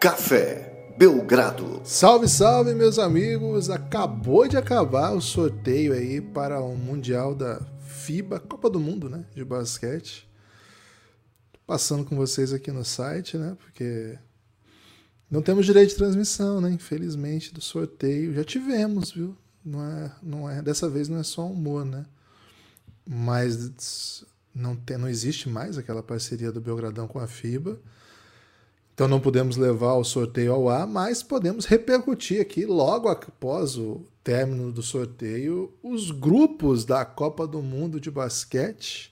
[0.00, 1.82] Café Belgrado.
[1.84, 3.68] Salve, salve, meus amigos!
[3.68, 9.26] Acabou de acabar o sorteio aí para o Mundial da FIBA, Copa do Mundo, né?
[9.34, 10.26] De basquete.
[11.66, 13.54] Passando com vocês aqui no site, né?
[13.60, 14.18] Porque
[15.30, 16.70] não temos direito de transmissão, né?
[16.70, 18.32] Infelizmente, do sorteio.
[18.32, 19.36] Já tivemos, viu?
[19.62, 22.06] Não é, não é, dessa vez não é só humor, né?
[23.06, 27.78] Mas não, tem, não existe mais aquela parceria do Belgradão com a FIBA.
[29.00, 34.04] Então não podemos levar o sorteio ao ar, mas podemos repercutir aqui logo após o
[34.22, 39.10] término do sorteio os grupos da Copa do Mundo de basquete.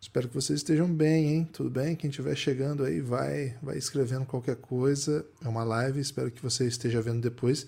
[0.00, 1.48] Espero que vocês estejam bem, hein?
[1.52, 1.96] Tudo bem?
[1.96, 5.26] Quem estiver chegando aí, vai, vai escrevendo qualquer coisa.
[5.44, 7.66] É uma live, espero que você esteja vendo depois.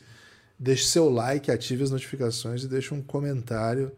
[0.57, 3.91] Deixe seu like, ative as notificações e deixe um comentário.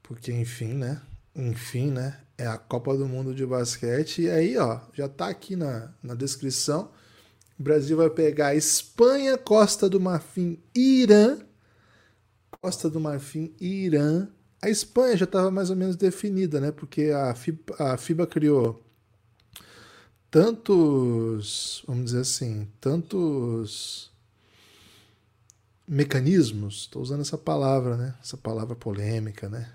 [0.00, 1.02] Porque, enfim, né?
[1.34, 2.20] Enfim, né?
[2.38, 4.22] É a Copa do Mundo de Basquete.
[4.22, 6.90] E aí, ó, já tá aqui na, na descrição.
[7.58, 11.38] O Brasil vai pegar Espanha, Costa do Marfim, Irã.
[12.60, 14.28] Costa do Marfim, Irã.
[14.60, 16.70] A Espanha já estava mais ou menos definida, né?
[16.70, 18.82] Porque a FIBA, a FIBA criou
[20.30, 24.10] tantos, vamos dizer assim, tantos
[25.88, 28.14] mecanismos, estou usando essa palavra, né?
[28.20, 29.72] Essa palavra polêmica, né?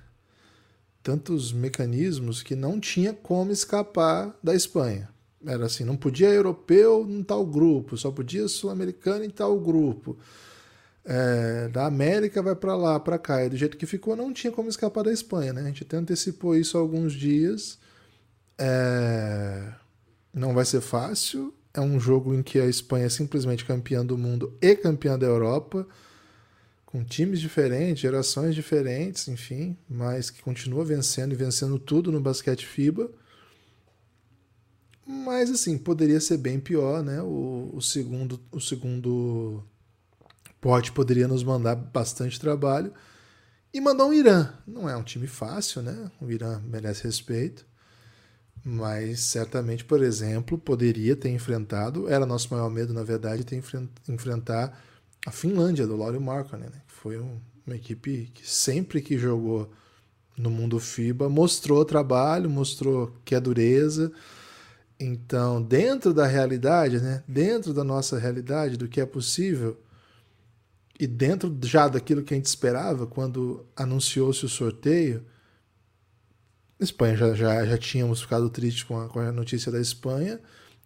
[1.04, 5.10] Tantos mecanismos que não tinha como escapar da Espanha.
[5.46, 10.18] Era assim, não podia europeu em tal grupo, só podia sul-americano em tal grupo.
[11.04, 13.44] É, da América vai para lá, para cá.
[13.44, 15.52] E do jeito que ficou, não tinha como escapar da Espanha.
[15.52, 15.62] Né?
[15.62, 17.80] A gente até antecipou isso há alguns dias.
[18.58, 19.74] É,
[20.32, 21.52] não vai ser fácil.
[21.74, 25.26] É um jogo em que a Espanha é simplesmente campeã do mundo e campeã da
[25.26, 25.88] Europa
[26.92, 32.66] com times diferentes, gerações diferentes, enfim, mas que continua vencendo e vencendo tudo no basquete
[32.68, 33.10] FIBA.
[35.08, 37.22] Mas assim, poderia ser bem pior, né?
[37.22, 39.64] O, o segundo o segundo
[40.60, 42.94] pote poderia nos mandar bastante trabalho
[43.74, 44.54] e mandar um Irã.
[44.68, 46.12] Não é um time fácil, né?
[46.20, 47.66] O Irã merece respeito.
[48.64, 53.56] Mas certamente, por exemplo, poderia ter enfrentado, era nosso maior medo, na verdade, ter
[54.08, 54.78] enfrentar
[55.26, 56.82] a Finlândia, do Lauri Markkanen, né?
[56.88, 59.72] que foi um, uma equipe que sempre que jogou
[60.38, 64.12] no mundo FIBA mostrou trabalho, mostrou que é dureza.
[65.00, 67.24] Então, dentro da realidade, né?
[67.28, 69.80] dentro da nossa realidade, do que é possível,
[71.00, 75.26] e dentro já daquilo que a gente esperava quando anunciou-se o sorteio,
[76.80, 80.40] Espanha já, já, já tínhamos ficado tristes com a, com a notícia da Espanha,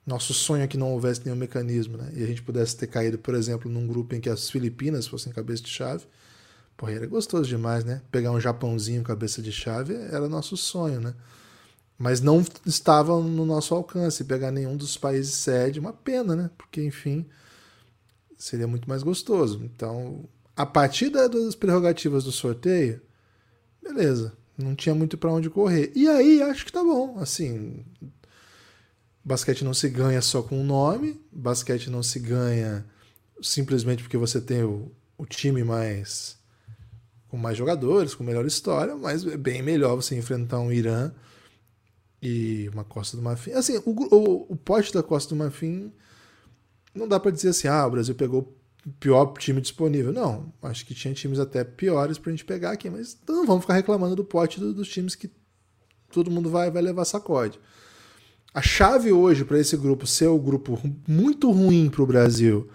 [0.06, 2.12] nosso sonho é que não houvesse nenhum mecanismo, né?
[2.16, 5.34] E a gente pudesse ter caído, por exemplo, num grupo em que as Filipinas fossem
[5.34, 6.06] cabeça de chave.
[6.78, 8.02] Porra, era gostoso demais, né?
[8.12, 11.16] Pegar um Japãozinho cabeça de chave era nosso sonho, né?
[11.98, 16.52] Mas não estava no nosso alcance pegar nenhum dos países sede, uma pena, né?
[16.58, 17.26] Porque, enfim,
[18.38, 19.64] seria muito mais gostoso.
[19.64, 23.02] Então, a partir das prerrogativas do sorteio,
[23.82, 25.92] beleza, não tinha muito para onde correr.
[25.96, 27.84] E aí, acho que tá bom, assim,
[29.26, 32.86] Basquete não se ganha só com o nome, basquete não se ganha
[33.42, 36.38] simplesmente porque você tem o, o time mais
[37.28, 41.12] com mais jogadores, com melhor história, mas é bem melhor você enfrentar um Irã
[42.22, 43.52] e uma Costa do Marfim.
[43.52, 45.92] Assim, o, o, o pote da Costa do Marfim
[46.94, 48.56] não dá para dizer assim, ah, o Brasil pegou
[48.86, 50.14] o pior time disponível.
[50.14, 53.74] Não, acho que tinha times até piores pra gente pegar aqui, mas não vamos ficar
[53.74, 55.32] reclamando do pote do, dos times que
[56.12, 57.60] todo mundo vai, vai levar sacode.
[58.56, 62.70] A chave hoje para esse grupo ser o grupo muito ruim para o Brasil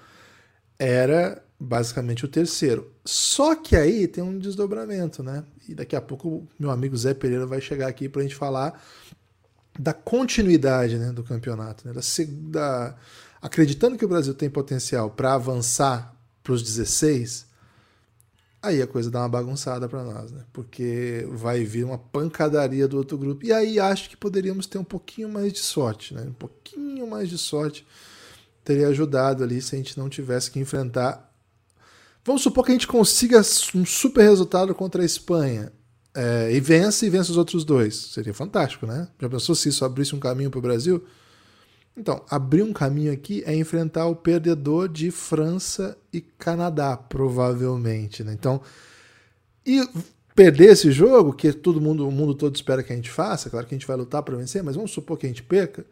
[0.79, 2.93] era basicamente o terceiro.
[3.03, 5.43] Só que aí tem um desdobramento, né?
[5.67, 8.79] E daqui a pouco meu amigo Zé Pereira vai chegar aqui para a gente falar
[9.79, 11.89] da continuidade né, do campeonato.
[11.89, 11.95] Né?
[11.95, 12.01] Da,
[12.51, 12.97] da,
[13.41, 17.47] acreditando que o Brasil tem potencial para avançar para os 16,
[18.63, 20.45] Aí a coisa dá uma bagunçada para nós, né?
[20.53, 23.45] Porque vai vir uma pancadaria do outro grupo.
[23.45, 26.25] E aí acho que poderíamos ter um pouquinho mais de sorte, né?
[26.29, 27.87] Um pouquinho mais de sorte
[28.63, 31.33] teria ajudado ali se a gente não tivesse que enfrentar.
[32.23, 33.41] Vamos supor que a gente consiga
[33.75, 35.73] um super resultado contra a Espanha.
[36.15, 37.97] É, e vence e vence os outros dois.
[37.97, 39.09] Seria fantástico, né?
[39.19, 41.03] Já pensou se isso abrisse um caminho para o Brasil?
[41.97, 48.25] Então, abrir um caminho aqui é enfrentar o perdedor de França e Canadá, provavelmente.
[48.25, 48.33] Né?
[48.33, 48.61] Então,
[49.67, 49.87] e
[50.35, 53.67] perder esse jogo, que todo mundo, o mundo todo espera que a gente faça, claro
[53.67, 55.85] que a gente vai lutar para vencer, mas vamos supor que a gente perca,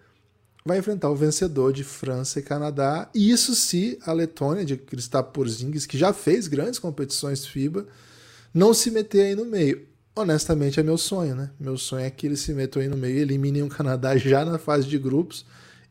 [0.64, 3.10] vai enfrentar o vencedor de França e Canadá.
[3.14, 7.86] E isso se a Letônia, de Kristaps Porzingis, que já fez grandes competições FIBA,
[8.54, 9.86] não se meter aí no meio.
[10.14, 11.50] Honestamente, é meu sonho, né?
[11.60, 14.44] Meu sonho é que eles se metam aí no meio e eliminem o Canadá já
[14.44, 15.44] na fase de grupos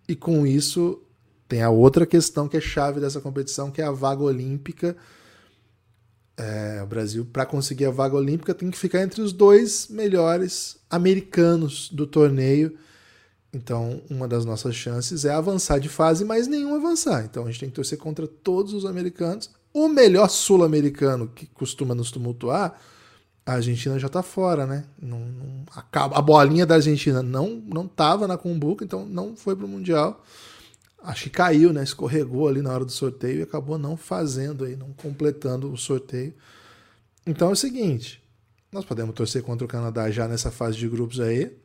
[0.08, 1.02] e com isso
[1.48, 4.96] tem a outra questão que é chave dessa competição, que é a vaga olímpica.
[6.36, 10.78] É, o Brasil, para conseguir a vaga olímpica, tem que ficar entre os dois melhores
[10.90, 12.78] americanos do torneio.
[13.54, 17.26] Então, uma das nossas chances é avançar de fase, mas nenhum avançar.
[17.26, 19.50] Então, a gente tem que torcer contra todos os americanos.
[19.74, 22.80] O melhor sul-americano que costuma nos tumultuar,
[23.48, 24.84] a Argentina já está fora, né?
[25.02, 29.56] Não, não, a, a, bolinha da Argentina não não estava na Cumbuca, então não foi
[29.56, 30.22] para o Mundial.
[31.02, 31.82] Acho que caiu, né?
[31.82, 36.34] Escorregou ali na hora do sorteio e acabou não fazendo aí, não completando o sorteio.
[37.26, 38.22] Então é o seguinte,
[38.70, 41.58] nós podemos torcer contra o Canadá já nessa fase de grupos aí,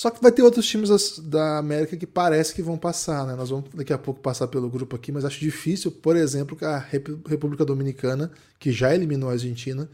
[0.00, 3.34] só que vai ter outros times da América que parece que vão passar, né?
[3.34, 6.64] Nós vamos daqui a pouco passar pelo grupo aqui, mas acho difícil, por exemplo, que
[6.64, 9.90] a República Dominicana, que já eliminou a Argentina,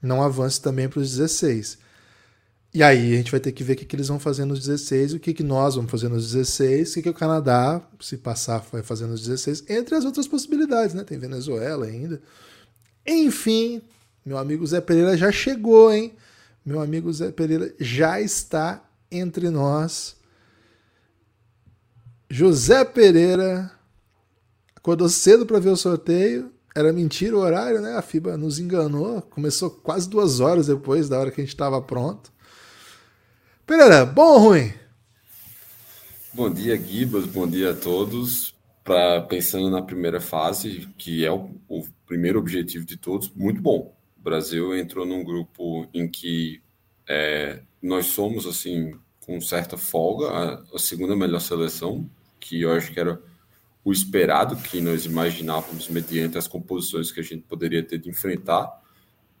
[0.00, 1.76] não avance também para os 16.
[2.72, 5.12] E aí a gente vai ter que ver o que, eles vão fazer nos 16,
[5.12, 8.64] o que, que nós vamos fazer nos 16, o que, que o Canadá, se passar,
[8.72, 11.04] vai fazer nos 16, entre as outras possibilidades, né?
[11.04, 12.18] Tem Venezuela ainda.
[13.06, 13.82] Enfim,
[14.24, 16.14] meu amigo Zé Pereira já chegou, hein?
[16.64, 20.16] Meu amigo Zé Pereira já está entre nós.
[22.28, 23.70] José Pereira
[24.76, 26.52] acordou cedo para ver o sorteio.
[26.74, 27.96] Era mentira o horário, né?
[27.96, 29.20] A FIBA nos enganou.
[29.22, 32.32] Começou quase duas horas depois da hora que a gente estava pronto.
[33.66, 34.72] Pereira, bom ou ruim?
[36.32, 37.26] Bom dia, Gibas.
[37.26, 38.54] Bom dia a todos.
[38.84, 43.94] Pra, pensando na primeira fase, que é o, o primeiro objetivo de todos, muito bom.
[44.18, 46.62] O Brasil entrou num grupo em que
[47.12, 48.94] é, nós somos, assim,
[49.26, 52.08] com certa folga, a, a, segunda melhor seleção,
[52.38, 53.20] que eu acho que era
[53.84, 58.70] o esperado, que nós imaginávamos mediante as composições que a gente poderia ter de enfrentar.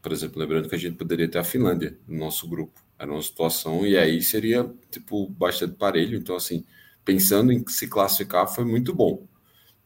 [0.02, 2.80] Por exemplo, lembrando que a gente poderia ter a Finlândia no nosso grupo.
[2.98, 6.18] Era uma situação, e aí seria, tipo, bastante parelho.
[6.18, 6.64] Então, assim,
[7.04, 9.28] pensando em se classificar, foi muito bom.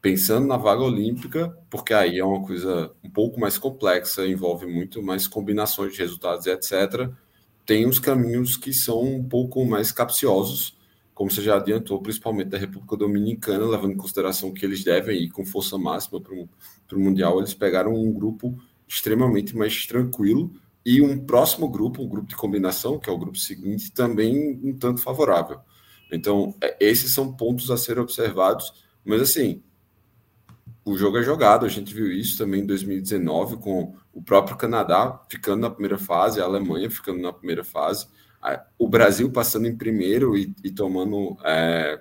[0.00, 5.02] Pensando na vaga olímpica, porque aí é uma coisa um pouco mais complexa, envolve muito
[5.02, 7.12] mais combinações de resultados, etc
[7.66, 10.76] tem os caminhos que são um pouco mais capciosos,
[11.14, 15.30] como você já adiantou, principalmente da República Dominicana, levando em consideração que eles devem ir
[15.30, 17.38] com força máxima para o Mundial.
[17.38, 20.52] Eles pegaram um grupo extremamente mais tranquilo
[20.84, 24.76] e um próximo grupo, um grupo de combinação, que é o grupo seguinte, também um
[24.76, 25.60] tanto favorável.
[26.12, 28.72] Então, é, esses são pontos a serem observados,
[29.04, 29.62] mas assim,
[30.84, 35.20] o jogo é jogado, a gente viu isso também em 2019 com o próprio Canadá
[35.28, 38.06] ficando na primeira fase, a Alemanha ficando na primeira fase,
[38.78, 42.00] o Brasil passando em primeiro e, e tomando é,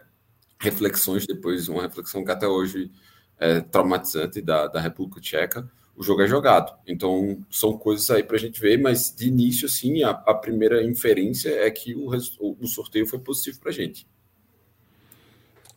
[0.59, 2.91] reflexões depois, uma reflexão que até hoje
[3.39, 5.69] é traumatizante da, da República Tcheca.
[5.95, 9.69] O jogo é jogado, então são coisas aí para a gente ver, mas de início,
[9.69, 12.09] sim, a, a primeira inferência é que o,
[12.59, 14.07] o sorteio foi positivo para a gente.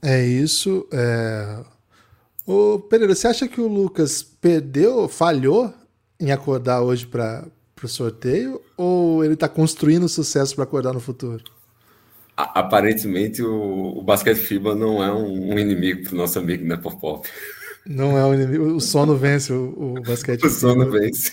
[0.02, 0.88] É isso.
[0.92, 1.75] É...
[2.46, 5.74] Ô, Pereira, você acha que o Lucas perdeu, falhou
[6.20, 7.44] em acordar hoje para
[7.82, 11.42] o sorteio ou ele está construindo sucesso para acordar no futuro?
[12.36, 17.28] Aparentemente o, o basquete FIBA não é um, um inimigo para o nosso amigo Nepopop.
[17.88, 18.64] Não é o inimigo.
[18.74, 20.44] O sono vence o, o basquete.
[20.44, 21.32] O sono vence.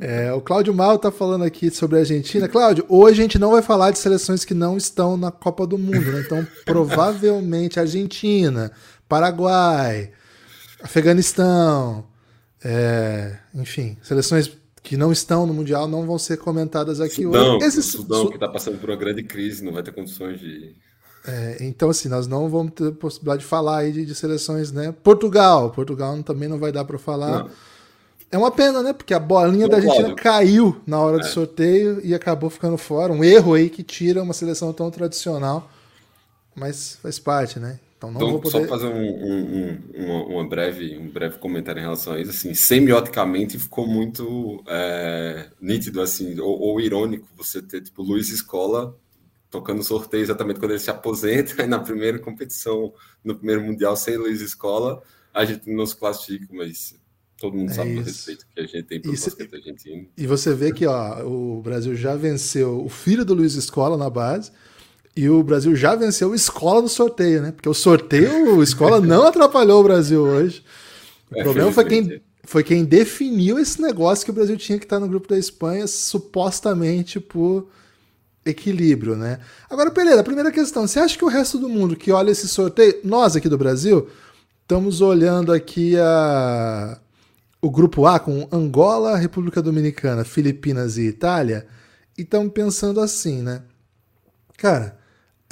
[0.00, 2.48] É, o Cláudio Mal está falando aqui sobre a Argentina.
[2.48, 5.78] Cláudio, hoje a gente não vai falar de seleções que não estão na Copa do
[5.78, 6.22] Mundo, né?
[6.26, 8.72] Então, provavelmente Argentina,
[9.12, 10.10] Paraguai,
[10.82, 12.06] Afeganistão,
[12.64, 14.50] é, enfim, seleções
[14.82, 17.66] que não estão no Mundial não vão ser comentadas aqui Sudão, hoje.
[17.66, 18.28] Esse Sudão, Su...
[18.30, 20.74] que está passando por uma grande crise, não vai ter condições de.
[21.26, 24.94] É, então, assim, nós não vamos ter possibilidade de falar aí de, de seleções, né?
[25.04, 27.44] Portugal, Portugal também não vai dar para falar.
[27.44, 27.50] Não.
[28.30, 28.94] É uma pena, né?
[28.94, 31.20] Porque a bolinha da Argentina caiu na hora é.
[31.20, 33.12] do sorteio e acabou ficando fora.
[33.12, 35.70] Um erro aí que tira uma seleção tão tradicional.
[36.56, 37.78] Mas faz parte, né?
[38.02, 38.62] Então, não então, vou poder...
[38.62, 42.30] só fazer um, um, um, uma, breve, um breve comentário em relação a isso.
[42.30, 48.96] Assim, semioticamente ficou muito é, nítido, assim, ou, ou, irônico você ter, tipo, Luiz Escola
[49.48, 52.92] tocando sorteio exatamente quando ele se aposenta, e na primeira competição,
[53.22, 56.98] no primeiro Mundial, sem Luiz Escola, a gente não se classifica, mas
[57.38, 60.08] todo mundo é sabe o respeito que a gente tem pelo basquete argentino.
[60.16, 64.08] E você vê que ó, o Brasil já venceu o filho do Luiz Escola na
[64.08, 64.50] base,
[65.14, 67.52] e o Brasil já venceu Escola no sorteio, né?
[67.52, 70.64] Porque o sorteio, o Escola não atrapalhou o Brasil hoje.
[71.30, 74.84] O é, problema foi quem, foi quem definiu esse negócio que o Brasil tinha que
[74.84, 77.68] estar no grupo da Espanha, supostamente por
[78.44, 79.38] equilíbrio, né?
[79.68, 82.48] Agora, Pereira, a primeira questão: você acha que o resto do mundo que olha esse
[82.48, 84.08] sorteio, nós aqui do Brasil,
[84.62, 86.98] estamos olhando aqui a,
[87.60, 91.66] o grupo A com Angola, República Dominicana, Filipinas e Itália,
[92.16, 93.62] e estamos pensando assim, né?
[94.56, 95.01] Cara,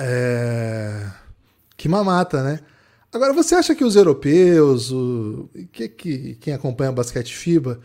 [0.00, 1.12] é...
[1.76, 2.61] Que mamata, né?
[3.12, 7.80] Agora, você acha que os europeus, o que, que quem acompanha basquete FIBA,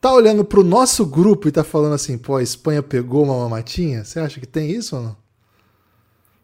[0.00, 4.04] tá olhando pro nosso grupo e tá falando assim, pô, a Espanha pegou uma mamatinha?
[4.04, 5.16] Você acha que tem isso ou não?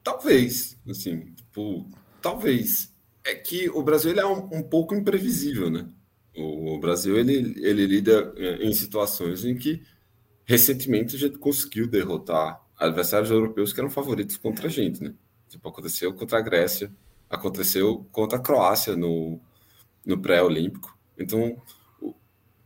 [0.02, 1.86] Talvez, assim, tipo,
[2.20, 2.90] talvez.
[3.22, 5.86] É que o Brasil ele é um, um pouco imprevisível, né?
[6.34, 9.82] O, o Brasil ele, ele lida é, em situações em que
[10.44, 15.14] recentemente a gente conseguiu derrotar adversários europeus que eram favoritos contra a gente, né?
[15.48, 16.90] Tipo, aconteceu contra a Grécia,
[17.28, 19.38] aconteceu contra a Croácia no,
[20.04, 20.96] no pré-olímpico.
[21.18, 21.60] Então,
[22.00, 22.14] o,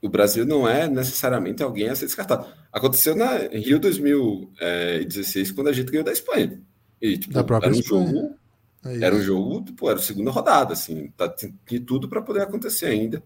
[0.01, 2.47] o, Brasil não é necessariamente alguém a ser descartado.
[2.73, 6.61] Aconteceu na Rio 2016, quando a gente ganhou da Espanha.
[7.03, 8.07] E, tipo, da própria era um Espanha.
[8.07, 8.35] jogo,
[8.85, 12.43] É era um jogo, tipo, era a segunda rodada, assim, tá, tinha tudo para poder
[12.43, 13.23] acontecer ainda.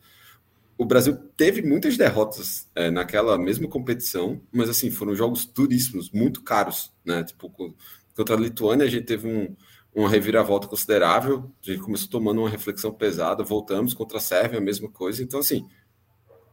[0.79, 6.43] O Brasil teve muitas derrotas é, naquela mesma competição, mas assim, foram jogos duríssimos, muito
[6.43, 7.25] caros, né?
[7.25, 7.75] Tipo, co-
[8.17, 9.57] contra a Lituânia a gente teve um,
[9.95, 14.63] uma reviravolta considerável, a gente começou tomando uma reflexão pesada, voltamos contra a Sérvia, a
[14.63, 15.23] mesma coisa.
[15.23, 15.69] Então, assim,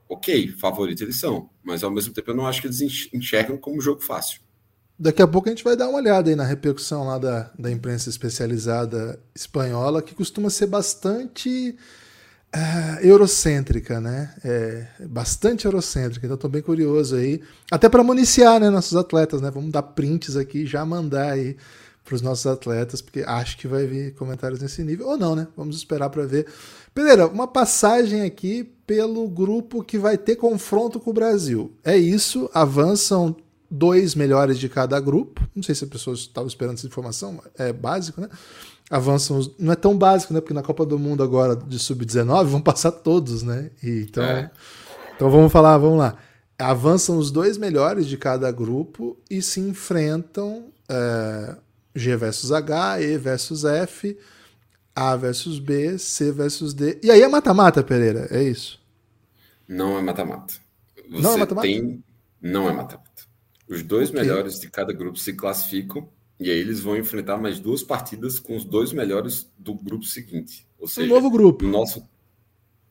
[0.10, 3.58] ok, favoritos eles são, mas ao mesmo tempo eu não acho que eles enx- enxergam
[3.58, 4.41] como um jogo fácil.
[4.98, 7.70] Daqui a pouco a gente vai dar uma olhada aí na repercussão lá da, da
[7.70, 11.77] imprensa especializada espanhola, que costuma ser bastante
[12.58, 14.34] ah, eurocêntrica, né?
[14.42, 16.26] É, bastante eurocêntrica.
[16.26, 19.52] Então estou bem curioso aí, até para municiar, né, nossos atletas, né?
[19.52, 21.58] Vamos dar prints aqui já mandar aí
[22.06, 25.48] para os nossos atletas, porque acho que vai vir comentários nesse nível ou não, né?
[25.58, 26.46] Vamos esperar para ver.
[26.94, 31.74] Pereira, uma passagem aqui pelo grupo que vai ter confronto com o Brasil.
[31.84, 33.36] É isso, avançam
[33.70, 35.46] dois melhores de cada grupo.
[35.54, 38.30] Não sei se as pessoas estavam esperando essa informação, é básico, né?
[38.89, 39.58] Avançam, os...
[39.58, 40.42] não é tão básico, né?
[40.42, 43.72] Porque na Copa do Mundo agora de sub-19 vão passar todos, né?
[43.84, 44.51] E, então, É.
[45.15, 46.18] então vamos falar, vamos lá.
[46.58, 51.58] Avançam os dois melhores de cada grupo e se enfrentam é,
[51.96, 54.18] G versus H, E versus F,
[54.96, 57.00] A versus B, C versus D.
[57.04, 58.80] E aí é mata-mata, Pereira, é isso?
[59.68, 60.54] Não é mata-mata.
[61.10, 61.68] Você Não é mata-mata?
[61.68, 62.04] tem.
[62.42, 63.24] Não é mata-mata.
[63.68, 64.22] Os dois Ok.
[64.22, 66.08] melhores de cada grupo se classificam
[66.39, 70.68] e aí eles vão enfrentar mais duas partidas com os dois melhores do grupo seguinte.
[70.77, 71.65] Ou Um seja, novo grupo.
[71.65, 72.08] o nosso.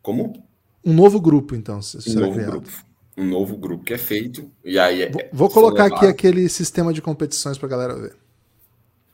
[0.03, 0.47] Como?
[0.85, 2.51] Um novo grupo, então, Um novo criado.
[2.51, 2.71] grupo.
[3.17, 4.51] Um novo grupo que é feito.
[4.65, 5.11] E aí é.
[5.33, 8.17] Vou, colocar aqui levados- aquele sistema de competições pra galera ver.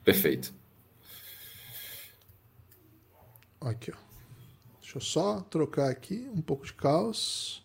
[0.03, 0.55] Perfeito.
[3.61, 3.97] Aqui, ó.
[4.81, 7.63] Deixa eu só trocar aqui um pouco de caos.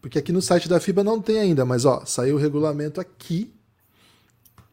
[0.00, 3.52] Porque aqui no site da FIBA não tem ainda, mas ó, saiu o regulamento aqui.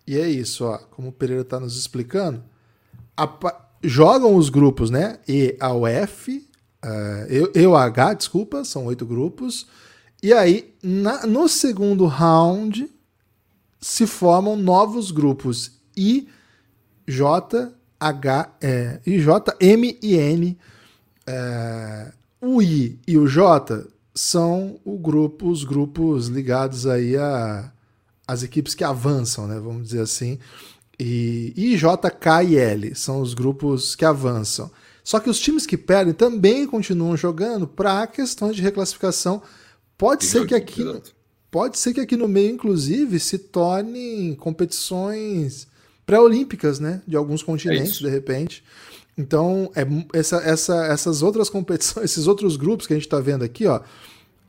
[0.07, 0.77] E é isso, ó.
[0.77, 2.43] Como o Pereira está nos explicando,
[3.15, 3.27] a
[3.83, 5.19] jogam os grupos, né?
[5.27, 6.47] E ao F,
[6.83, 9.67] eh, e, e o H, desculpa, são oito grupos.
[10.23, 12.89] E aí, na- no segundo round,
[13.79, 16.27] se formam novos grupos I,
[17.07, 20.57] J, H, é, I, J, M e N.
[21.27, 22.11] É,
[22.41, 23.85] o I e o J
[24.15, 27.71] são o grupo, os grupos ligados aí a
[28.27, 29.59] as equipes que avançam, né?
[29.59, 30.37] Vamos dizer assim.
[30.99, 34.69] E I, J, K e L são os grupos que avançam.
[35.03, 39.41] Só que os times que perdem também continuam jogando para questões de reclassificação.
[39.97, 41.15] Pode ser que aqui, Exato.
[41.49, 45.67] pode ser que aqui no meio, inclusive, se tornem competições
[46.05, 47.01] pré-olímpicas, né?
[47.07, 48.03] De alguns continentes, isso.
[48.03, 48.63] de repente.
[49.17, 49.85] Então, é,
[50.17, 53.81] essa, essa, essas outras competições, esses outros grupos que a gente está vendo aqui, ó.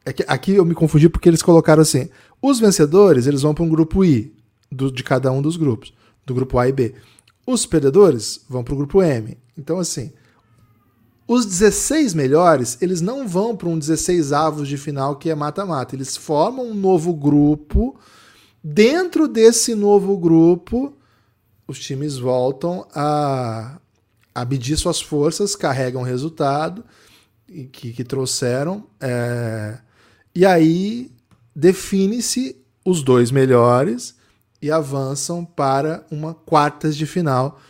[0.05, 2.09] É que aqui eu me confundi porque eles colocaram assim:
[2.41, 4.33] os vencedores eles vão para um grupo I
[4.71, 5.93] do- de cada um dos grupos,
[6.25, 6.95] do grupo A e B.
[7.47, 9.37] Os perdedores vão para o grupo M.
[9.57, 10.13] Então, assim,
[11.27, 15.95] os 16 melhores, eles não vão para um 16 avos de final que é mata-mata.
[15.95, 17.99] Eles formam um novo grupo.
[18.63, 20.95] Dentro desse novo grupo,
[21.67, 23.79] os times voltam a,
[24.35, 26.85] a medir suas forças, carregam o resultado
[27.73, 28.85] que, que trouxeram.
[29.01, 29.79] é,
[30.35, 31.11] e aí
[31.59, 34.15] define-se os dois melhores
[34.63, 37.61] e avançam para uma quartas de final.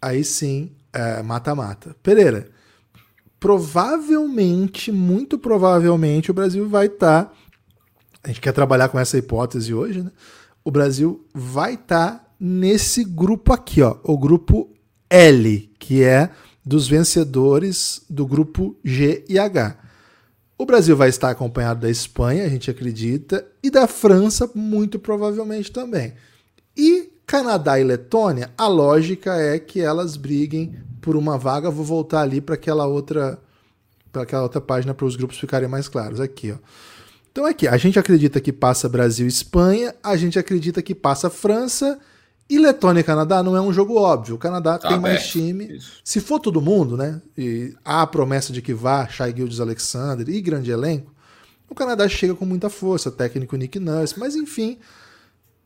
[0.00, 1.96] Aí sim, é, mata-mata.
[2.02, 2.50] Pereira,
[3.38, 7.32] provavelmente, muito provavelmente, o Brasil vai estar.
[8.22, 10.10] a gente quer trabalhar com essa hipótese hoje, né?
[10.62, 14.70] O Brasil vai estar nesse grupo aqui, ó, o grupo
[15.08, 16.30] L, que é
[16.62, 19.89] dos vencedores do grupo G e H.
[20.60, 25.72] O Brasil vai estar acompanhado da Espanha, a gente acredita, e da França, muito provavelmente
[25.72, 26.12] também.
[26.76, 31.70] E Canadá e Letônia, a lógica é que elas briguem por uma vaga.
[31.70, 33.38] Vou voltar ali para aquela outra
[34.12, 36.56] para aquela outra página para os grupos ficarem mais claros aqui, ó.
[37.32, 41.30] Então aqui, a gente acredita que passa Brasil e Espanha, a gente acredita que passa
[41.30, 41.98] França
[42.50, 44.34] E Letônia e Canadá não é um jogo óbvio.
[44.34, 45.14] O Canadá tá tem aberto.
[45.14, 45.76] mais time.
[45.76, 45.92] Isso.
[46.02, 47.22] Se for todo mundo, né?
[47.38, 51.14] E há a promessa de que vá Shai Gildes Alexander e grande elenco,
[51.68, 54.78] o Canadá chega com muita força, técnico Nick Nurse, mas enfim.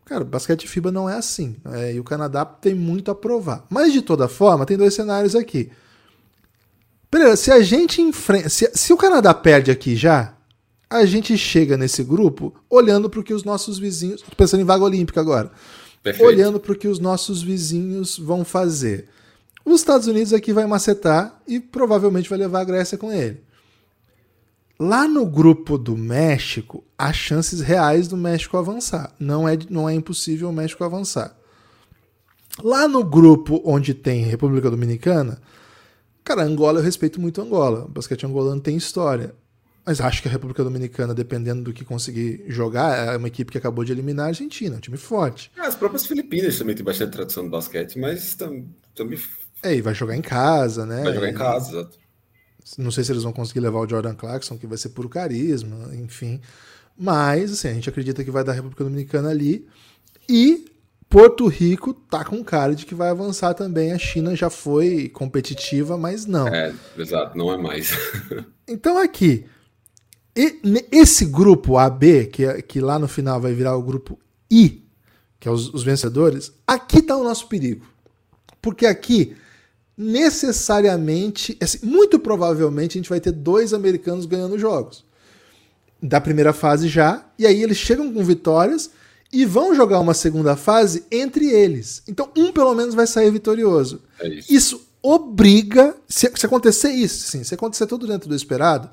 [0.05, 1.57] Cara, basquete FIBA não é assim.
[1.73, 3.65] É, e o Canadá tem muito a provar.
[3.71, 5.73] Mas de toda forma, tem dois cenários aqui.
[7.11, 8.51] Pereira, se a gente enfrenta.
[8.51, 10.35] Se, se o Canadá perde aqui já,
[10.91, 14.21] a gente chega nesse grupo olhando para o que os nossos vizinhos.
[14.21, 15.51] Tô pensando em vaga olímpica agora.
[16.05, 16.29] Perfeito.
[16.29, 19.09] Olhando para o que os nossos vizinhos vão fazer.
[19.65, 23.43] Os Estados Unidos aqui vai macetar e provavelmente vai levar a Grécia com ele.
[24.79, 29.15] Lá no grupo do México, há chances reais do México avançar.
[29.19, 31.35] Não é, não é impossível o México avançar.
[32.63, 35.41] Lá no grupo onde tem República Dominicana,
[36.23, 37.87] cara, Angola eu respeito muito Angola.
[37.87, 39.35] O basquete angolano tem história.
[39.85, 43.59] Mas acho que a República Dominicana, dependendo do que conseguir jogar, é uma equipe que
[43.59, 45.51] acabou de eliminar a Argentina, um time forte.
[45.57, 49.19] É, as próprias Filipinas também têm bastante tradição no basquete, mas também.
[49.63, 51.03] É, e vai jogar em casa, né?
[51.03, 51.99] Vai jogar em casa, exato.
[52.79, 55.95] Não sei se eles vão conseguir levar o Jordan Clarkson, que vai ser puro carisma,
[55.95, 56.41] enfim.
[56.97, 59.67] Mas, assim, a gente acredita que vai dar a República Dominicana ali.
[60.27, 60.65] E
[61.11, 63.93] Porto Rico tá com cara de que vai avançar também.
[63.93, 66.49] A China já foi competitiva, mas não.
[66.49, 67.93] É, exato, não é mais.
[68.67, 69.45] então, aqui,
[70.91, 74.19] esse grupo AB, que, que lá no final vai virar o grupo
[74.51, 74.83] I,
[75.39, 77.87] que é os, os vencedores, aqui tá o nosso perigo.
[78.61, 79.37] Porque aqui
[79.97, 85.05] necessariamente, assim, muito provavelmente a gente vai ter dois americanos ganhando jogos.
[86.03, 88.91] Da primeira fase já, e aí eles chegam com vitórias
[89.33, 92.03] e vão jogar uma segunda fase entre eles.
[92.09, 94.03] Então um pelo menos vai sair vitorioso.
[94.19, 94.53] É isso.
[94.53, 94.89] isso.
[95.03, 98.91] obriga, se, se acontecer isso, sim, se acontecer tudo dentro do esperado,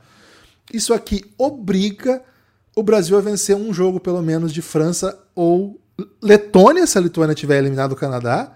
[0.73, 2.21] isso aqui obriga
[2.75, 5.79] o Brasil a vencer um jogo pelo menos de França ou
[6.21, 8.55] Letônia, se a Letônia tiver eliminado o Canadá,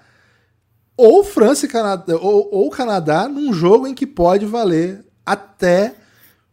[0.98, 5.96] ou França e Canadá, ou, ou Canadá num jogo em que pode valer até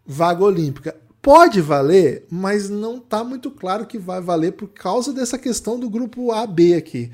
[0.05, 0.97] vaga olímpica.
[1.21, 5.89] Pode valer, mas não está muito claro que vai valer por causa dessa questão do
[5.89, 7.13] grupo AB aqui.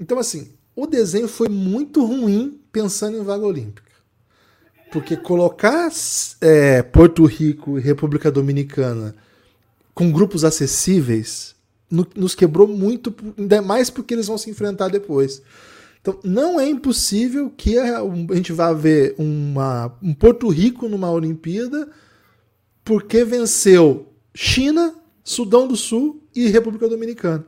[0.00, 3.93] Então, assim, o desenho foi muito ruim pensando em vaga olímpica.
[4.94, 5.90] Porque colocar
[6.40, 9.12] é, Porto Rico e República Dominicana
[9.92, 11.56] com grupos acessíveis
[11.90, 15.42] no, nos quebrou muito, ainda mais porque eles vão se enfrentar depois.
[16.00, 21.10] Então, não é impossível que a, a gente vá ver uma, um Porto Rico numa
[21.10, 21.88] Olimpíada
[22.84, 27.44] porque venceu China, Sudão do Sul e República Dominicana.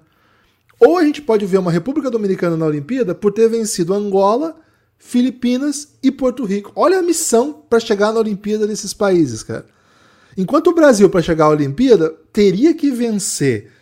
[0.81, 4.59] Ou a gente pode ver uma República Dominicana na Olimpíada por ter vencido Angola,
[4.99, 6.73] Filipinas e Porto Rico.
[6.75, 9.67] Olha a missão para chegar na Olimpíada desses países, cara.
[10.37, 13.73] Enquanto o Brasil, para chegar à Olimpíada, teria que vencer.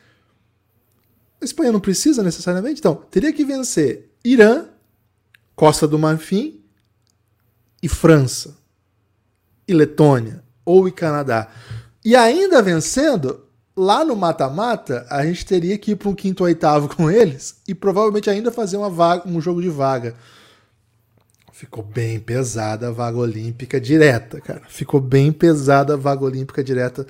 [1.40, 4.66] A Espanha não precisa necessariamente, então, teria que vencer Irã,
[5.56, 6.60] Costa do Marfim
[7.82, 8.56] e França.
[9.66, 10.42] E Letônia.
[10.64, 11.48] Ou e Canadá.
[12.04, 13.44] E ainda vencendo,
[13.76, 17.60] lá no mata-mata, a gente teria que ir para um quinto ou oitavo com eles
[17.66, 20.14] e provavelmente ainda fazer uma vaga, um jogo de vaga.
[21.54, 24.62] Ficou bem pesada a vaga olímpica direta, cara.
[24.68, 27.06] Ficou bem pesada a vaga olímpica direta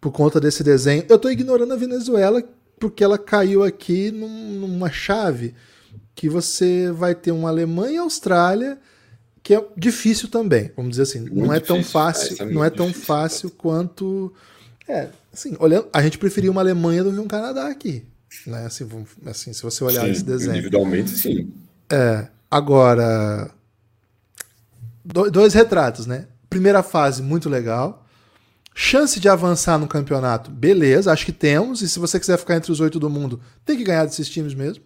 [0.00, 1.04] por conta desse desenho.
[1.08, 2.42] Eu estou ignorando a Venezuela
[2.80, 5.54] porque ela caiu aqui num, numa chave
[6.12, 8.78] que você vai ter uma Alemanha e Austrália
[9.44, 12.64] que é difícil também, vamos dizer assim, Muito não é tão fácil, é, é não
[12.64, 14.34] é tão difícil, fácil quanto
[14.88, 18.02] é, assim, olhando, a gente preferia uma Alemanha do que um Canadá aqui,
[18.44, 18.66] né?
[18.66, 18.88] Assim,
[19.24, 20.54] assim se você olhar sim, esse desenho.
[20.54, 21.52] Individualmente, sim.
[21.88, 23.54] É, agora
[25.04, 26.28] dois retratos, né?
[26.48, 28.06] Primeira fase muito legal.
[28.74, 31.80] Chance de avançar no campeonato, beleza, acho que temos.
[31.82, 34.54] E se você quiser ficar entre os oito do mundo, tem que ganhar desses times
[34.54, 34.82] mesmo.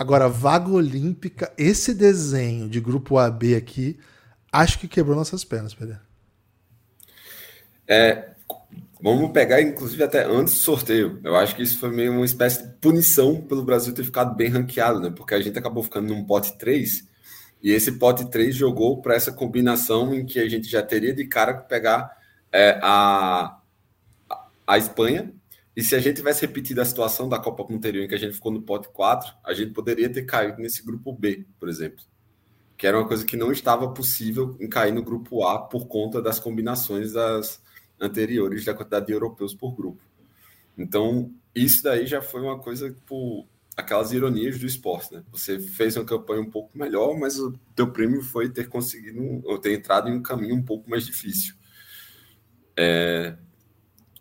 [0.00, 3.98] Agora, vaga olímpica, esse desenho de grupo AB aqui,
[4.50, 5.98] acho que quebrou nossas pernas, Pedro.
[7.86, 8.30] É,
[9.02, 11.20] vamos pegar, inclusive, até antes do sorteio.
[11.22, 14.48] Eu acho que isso foi meio uma espécie de punição pelo Brasil ter ficado bem
[14.48, 15.10] ranqueado, né?
[15.14, 17.06] Porque a gente acabou ficando num pote 3,
[17.62, 21.26] e esse pote 3 jogou para essa combinação em que a gente já teria de
[21.26, 22.16] cara pegar
[22.52, 23.60] é, a,
[24.66, 25.32] a Espanha
[25.76, 28.34] e se a gente tivesse repetido a situação da Copa anterior, em que a gente
[28.34, 32.04] ficou no pote 4, a gente poderia ter caído nesse grupo B, por exemplo.
[32.76, 36.20] Que era uma coisa que não estava possível em cair no grupo A por conta
[36.20, 37.62] das combinações das
[38.00, 40.02] anteriores da quantidade de europeus por grupo.
[40.76, 43.46] Então, isso daí já foi uma coisa por
[43.80, 45.24] aquelas ironias do esporte, né?
[45.32, 49.58] Você fez uma campanha um pouco melhor, mas o teu prêmio foi ter conseguido ou
[49.58, 51.54] ter entrado em um caminho um pouco mais difícil.
[52.76, 53.36] É,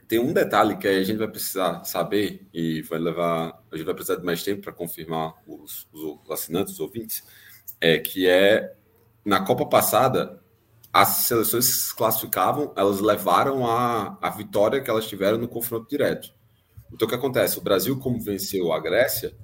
[0.10, 3.94] tem um detalhe que a gente vai precisar saber e vai levar, a gente vai
[3.94, 7.24] precisar de mais tempo para confirmar os, os, assinantes, os ouvintes,
[7.80, 8.76] é que é
[9.24, 10.42] na Copa passada
[10.92, 15.88] as seleções que se classificavam, elas levaram a, a vitória que elas tiveram no confronto
[15.88, 16.34] direto.
[16.92, 17.60] Então o que acontece?
[17.60, 19.38] O Brasil, como venceu a Grécia,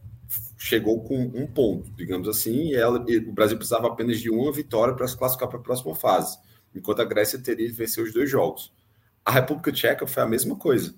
[0.65, 4.51] chegou com um ponto, digamos assim, e, ela, e o Brasil precisava apenas de uma
[4.51, 6.39] vitória para se classificar para a próxima fase,
[6.73, 8.73] enquanto a Grécia teria de vencer os dois jogos.
[9.23, 10.95] A República Tcheca foi a mesma coisa.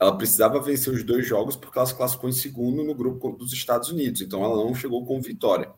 [0.00, 3.52] Ela precisava vencer os dois jogos porque ela se classificou em segundo no grupo dos
[3.52, 4.22] Estados Unidos.
[4.22, 5.70] Então ela não chegou com vitória.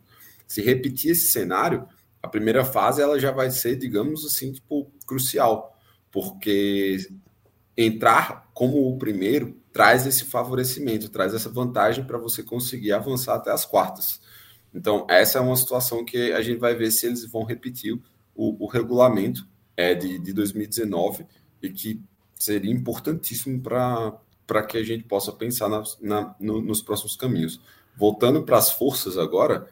[0.46, 1.84] Se repetir esse cenário,
[2.22, 5.76] a primeira fase ela já vai ser, digamos assim, tipo, crucial,
[6.12, 6.98] porque
[7.76, 13.52] entrar como o primeiro traz esse favorecimento, traz essa vantagem para você conseguir avançar até
[13.52, 14.22] as quartas.
[14.72, 17.92] Então, essa é uma situação que a gente vai ver se eles vão repetir
[18.34, 21.26] o, o regulamento é, de, de 2019
[21.62, 22.02] e que
[22.34, 27.60] seria importantíssimo para que a gente possa pensar na, na, no, nos próximos caminhos.
[27.98, 29.70] Voltando para as forças agora,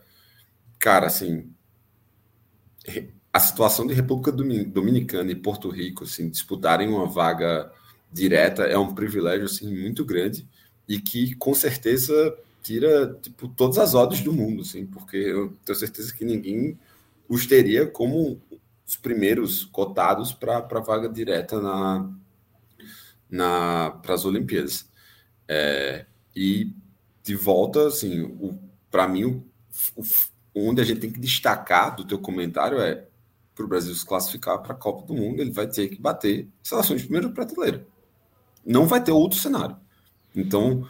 [0.79, 1.51] cara, assim,
[3.33, 7.73] a situação de República Dominicana e Porto Rico, assim, disputarem uma vaga
[8.15, 10.47] direta é um privilégio, assim, muito grande
[10.89, 15.77] e que, com certeza, tira, tipo, todas as ordens do mundo, assim, porque eu tenho
[15.77, 16.79] certeza que ninguém
[17.29, 18.41] os teria como
[18.87, 22.09] os primeiros cotados para a vaga direta na,
[23.29, 24.89] na para as Olimpíadas.
[25.49, 26.71] É, e
[27.23, 28.59] de volta, assim,
[28.91, 29.45] para mim, o,
[29.97, 30.05] o,
[30.69, 33.07] onde a gente tem que destacar do teu comentário é
[33.55, 36.49] para o Brasil se classificar para a Copa do Mundo, ele vai ter que bater
[36.63, 37.87] seleções de primeira prateleira.
[38.67, 39.77] Não vai ter outro cenário.
[40.35, 40.89] Então,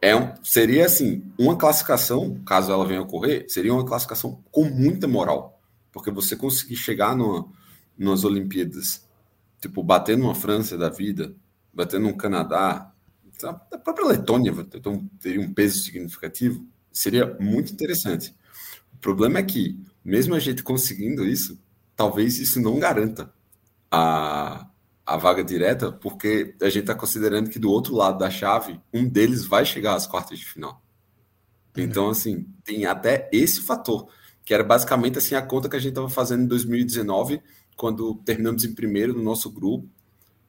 [0.00, 4.64] é um, seria assim, uma classificação, caso ela venha a ocorrer, seria uma classificação com
[4.64, 5.60] muita moral
[5.92, 7.52] porque você conseguir chegar no,
[7.96, 9.06] nas Olimpíadas,
[9.60, 11.34] tipo, bater numa França da vida,
[11.72, 12.92] bater num Canadá,
[13.42, 18.34] a própria Letônia então, teria um peso significativo, seria muito interessante.
[18.92, 21.58] O problema é que, mesmo a gente conseguindo isso,
[21.96, 23.32] talvez isso não garanta
[23.90, 24.68] a,
[25.04, 29.08] a vaga direta, porque a gente está considerando que do outro lado da chave, um
[29.08, 30.82] deles vai chegar às quartas de final.
[31.76, 34.08] Então, assim, tem até esse fator
[34.50, 37.40] que era basicamente assim a conta que a gente estava fazendo em 2019,
[37.76, 39.88] quando terminamos em primeiro no nosso grupo,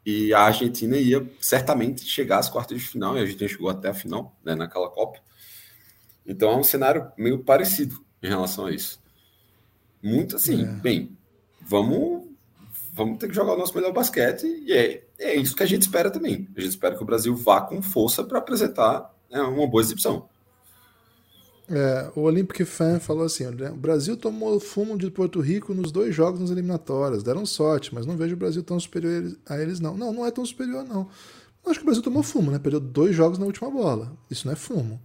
[0.03, 3.89] e a Argentina ia certamente chegar às quartas de final, e a gente chegou até
[3.89, 5.19] a final, né, naquela Copa.
[6.25, 8.99] Então é um cenário meio parecido em relação a isso.
[10.01, 10.65] Muito assim, é.
[10.65, 11.15] bem,
[11.61, 12.20] vamos
[12.91, 15.83] vamos ter que jogar o nosso melhor basquete e é, é isso que a gente
[15.83, 16.47] espera também.
[16.55, 20.29] A gente espera que o Brasil vá com força para apresentar né, uma boa exibição.
[21.69, 26.13] É, o Olympic Fan falou assim: o Brasil tomou fumo de Porto Rico nos dois
[26.13, 29.95] jogos nas eliminatórias, deram sorte, mas não vejo o Brasil tão superior a eles, não.
[29.95, 31.07] Não, não é tão superior, não.
[31.65, 32.59] Acho que o Brasil tomou fumo, né?
[32.59, 34.11] Perdeu dois jogos na última bola.
[34.29, 35.01] Isso não é fumo.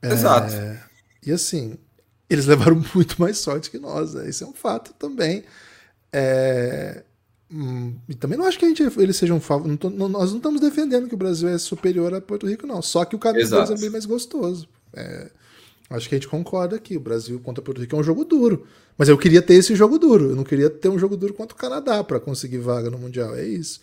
[0.00, 0.54] É, Exato.
[1.26, 1.76] E assim,
[2.30, 4.30] eles levaram muito mais sorte que nós, né?
[4.30, 5.44] Isso é um fato também.
[6.12, 7.02] É,
[7.50, 11.08] hum, e também não acho que a gente, eles sejam não Nós não estamos defendendo
[11.08, 12.82] que o Brasil é superior a Porto Rico, não.
[12.82, 14.68] Só que o caminho deles é bem mais gostoso.
[14.94, 15.30] É,
[15.92, 16.96] Acho que a gente concorda aqui.
[16.96, 18.66] O Brasil contra Porto Rico é um jogo duro.
[18.96, 20.30] Mas eu queria ter esse jogo duro.
[20.30, 23.34] Eu não queria ter um jogo duro contra o Canadá para conseguir vaga no Mundial.
[23.34, 23.80] É isso.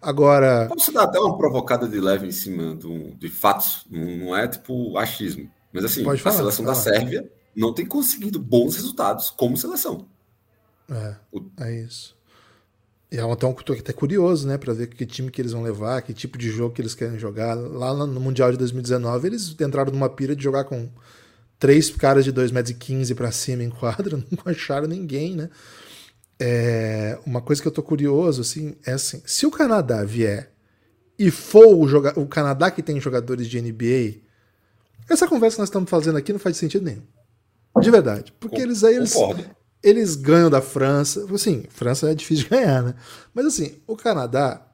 [0.00, 0.66] Agora.
[0.68, 3.84] Posso dar até uma provocada de leve em cima do, de fatos.
[3.90, 5.48] Não, é tipo achismo.
[5.72, 10.06] Mas assim, falar, a seleção da Sérvia não tem conseguido bons resultados como seleção.
[10.90, 11.50] É, o...
[11.60, 12.16] é isso.
[13.10, 16.00] E é até um até curioso, né, para ver que time que eles vão levar,
[16.00, 17.54] que tipo de jogo que eles querem jogar.
[17.54, 20.88] Lá no Mundial de 2019, eles entraram numa pira de jogar com
[21.58, 25.50] três caras de 2,15 metros e para cima em quadra, não acharam ninguém, né?
[26.40, 30.50] É, uma coisa que eu tô curioso, assim, é assim, se o Canadá vier
[31.18, 34.22] e for o, joga o Canadá que tem jogadores de NBA,
[35.08, 37.02] essa conversa que nós estamos fazendo aqui não faz sentido nenhum.
[37.80, 38.32] De verdade.
[38.40, 39.14] Porque eles aí eles,
[39.82, 41.26] eles ganham da França.
[41.32, 42.94] Assim, França é difícil de ganhar, né?
[43.34, 44.66] Mas assim, o Canadá.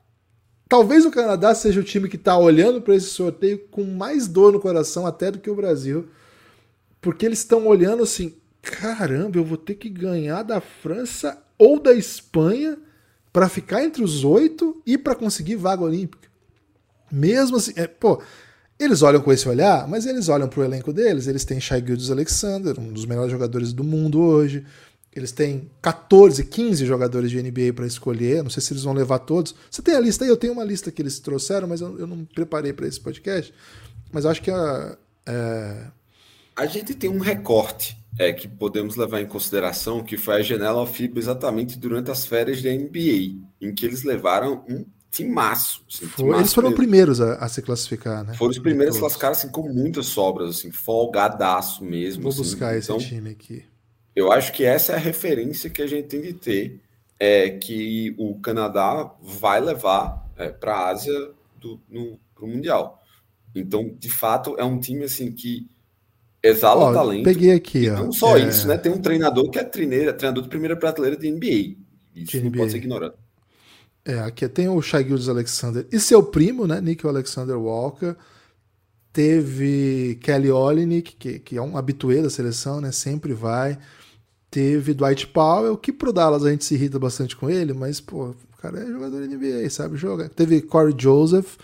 [0.69, 4.53] Talvez o Canadá seja o time que está olhando para esse sorteio com mais dor
[4.53, 6.09] no coração até do que o Brasil
[7.01, 11.93] porque eles estão olhando assim: caramba, eu vou ter que ganhar da França ou da
[11.93, 12.77] Espanha
[13.33, 16.29] para ficar entre os oito e para conseguir vaga olímpica.
[17.11, 18.21] Mesmo assim, é, pô,
[18.79, 21.27] eles olham com esse olhar, mas eles olham para o elenco deles.
[21.27, 24.65] Eles têm Shai Gildes Alexander, um dos melhores jogadores do mundo hoje.
[25.19, 28.43] Eles têm 14, 15 jogadores de NBA para escolher.
[28.43, 29.55] Não sei se eles vão levar todos.
[29.71, 30.31] Você tem a lista aí?
[30.31, 33.53] Eu tenho uma lista que eles trouxeram, mas eu, eu não preparei para esse podcast.
[34.13, 35.87] Mas acho que a, é,
[36.59, 40.85] a gente tem um recorte é, que podemos levar em consideração, que foi a janela
[40.87, 45.85] FIBA exatamente durante as férias da NBA, em que eles levaram um timaço.
[45.89, 46.83] Assim, Foi, timaço eles foram mesmo.
[46.83, 48.35] primeiros a, a, se classificar, né?
[48.35, 52.25] Foram os primeiros a classificar assim, com muitas sobras, assim, folgadaço mesmo.
[52.25, 52.43] Vou assim.
[52.43, 53.65] buscar esse então, time aqui.
[54.19, 56.81] Eu acho que essa é a referência que a gente tem de ter,
[57.21, 63.01] é que o Canadá vai levar é, para a Ásia do, no, pro Mundial.
[63.55, 65.71] Então, de fato, é um time assim que
[66.43, 67.23] exala ó, talento.
[67.23, 68.03] Peguei aqui, ó.
[68.03, 68.49] Não só é...
[68.49, 68.77] isso, né?
[68.77, 71.77] Tem um treinador que é treineira, treinador de primeira prateleira de NBA.
[72.17, 72.59] Isso de não NBA.
[72.59, 73.15] pode ser ignorado.
[74.05, 76.81] É, aqui tem o Shai Alexander e seu primo, né?
[76.81, 78.17] Nick Alexander Walker.
[79.13, 82.91] Teve Kelly Olynyk, que, que é um habituê da seleção, né?
[82.91, 83.79] Sempre vai.
[84.51, 88.31] Teve Dwight Powell, que pro Dallas a gente se irrita bastante com ele, mas, pô,
[88.31, 90.29] o cara é jogador NBA, sabe jogar.
[90.31, 91.57] Teve Corey Joseph.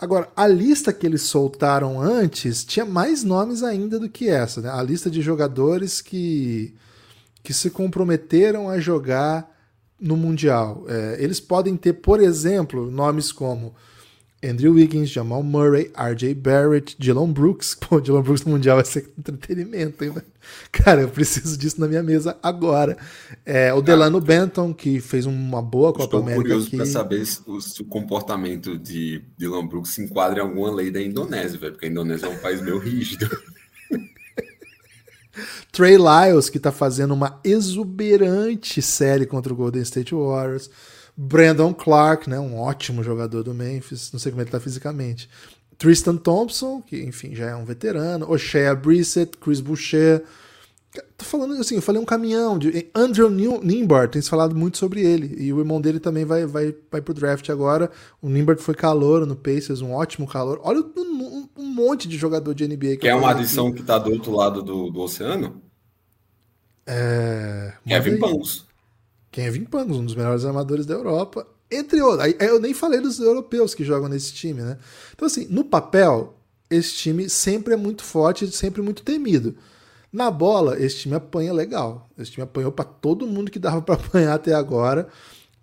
[0.00, 4.70] Agora, a lista que eles soltaram antes tinha mais nomes ainda do que essa, né?
[4.70, 6.74] A lista de jogadores que,
[7.42, 9.50] que se comprometeram a jogar
[10.00, 10.84] no Mundial.
[10.88, 13.74] É, eles podem ter, por exemplo, nomes como
[14.42, 17.76] Andrew Wiggins, Jamal Murray, RJ Barrett, Dylan Brooks.
[17.78, 20.14] Pô, Dylan Brooks no Mundial vai ser entretenimento, hein,
[20.72, 22.96] Cara, eu preciso disso na minha mesa agora.
[23.44, 26.40] É, o Delano ah, Benton, que fez uma boa Copa América.
[26.40, 30.42] Estou curioso para saber se o, se o, comportamento de Dylan Brooks se enquadra em
[30.42, 33.28] alguma lei da Indonésia, velho, porque a Indonésia é um país meio rígido.
[35.70, 40.70] Trey Lyles, que está fazendo uma exuberante série contra o Golden State Warriors.
[41.16, 45.28] Brandon Clark, né, um ótimo jogador do Memphis, não sei como ele está fisicamente.
[45.80, 48.30] Tristan Thompson, que enfim já é um veterano.
[48.30, 50.22] O'Shea Brissett, Chris Boucher.
[51.16, 55.00] Tô falando assim, eu falei um caminhão de Andrew Nimbart, tem se falado muito sobre
[55.00, 55.34] ele.
[55.42, 57.90] E o irmão dele também vai, vai, vai pro draft agora.
[58.20, 60.60] O Nimbart foi calor no Pacers, um ótimo calor.
[60.62, 63.78] Olha um, um monte de jogador de NBA que, que é uma adição aqui.
[63.78, 65.62] que tá do outro lado do, do oceano.
[66.86, 67.72] É...
[67.86, 68.66] Kevin Pangos.
[69.30, 71.46] Kevin Pangos, um dos melhores armadores da Europa.
[71.70, 72.34] Entre outros.
[72.40, 74.76] Eu nem falei dos europeus que jogam nesse time, né?
[75.14, 76.34] Então, assim, no papel,
[76.68, 79.54] esse time sempre é muito forte e sempre muito temido.
[80.12, 82.10] Na bola, esse time apanha legal.
[82.18, 85.08] Esse time apanhou para todo mundo que dava para apanhar até agora.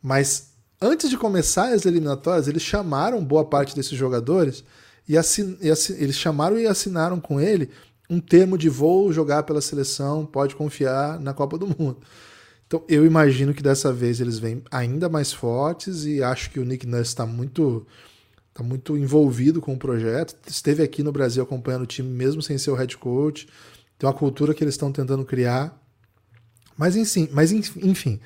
[0.01, 4.63] Mas antes de começar as eliminatórias, eles chamaram boa parte desses jogadores
[5.07, 7.69] e, assin e assin eles chamaram e assinaram com ele
[8.09, 11.97] um termo de vou jogar pela seleção, pode confiar na Copa do Mundo.
[12.67, 16.65] Então eu imagino que dessa vez eles vêm ainda mais fortes e acho que o
[16.65, 17.87] Nick Nurse está muito
[18.53, 20.35] tá muito envolvido com o projeto.
[20.47, 23.47] Esteve aqui no Brasil acompanhando o time mesmo sem ser o head coach.
[23.97, 25.81] Tem uma cultura que eles estão tentando criar.
[26.77, 28.19] Mas enfim, mas enfim,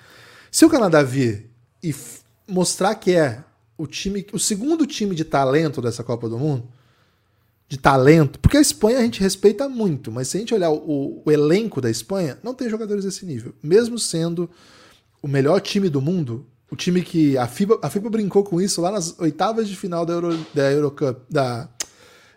[0.52, 1.50] se o Canadá vir
[1.82, 1.96] e
[2.48, 3.44] mostrar que é
[3.78, 6.68] o time, o segundo time de talento dessa Copa do Mundo,
[7.72, 11.24] de talento, porque a Espanha a gente respeita muito, mas se a gente olhar o,
[11.26, 13.54] o elenco da Espanha, não tem jogadores desse nível.
[13.64, 14.50] Mesmo sendo
[15.24, 18.82] o melhor time do mundo, o time que a FIBA, a FIBA brincou com isso
[18.82, 21.70] lá nas oitavas de final da, Euro, da Eurocup, da,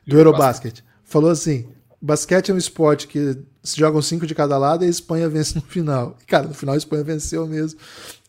[0.06, 0.84] do Eurobasket.
[1.02, 1.66] Falou assim:
[2.00, 5.56] basquete é um esporte que se jogam cinco de cada lado e a Espanha vence
[5.56, 6.16] no final.
[6.22, 7.80] E, cara, no final a Espanha venceu mesmo.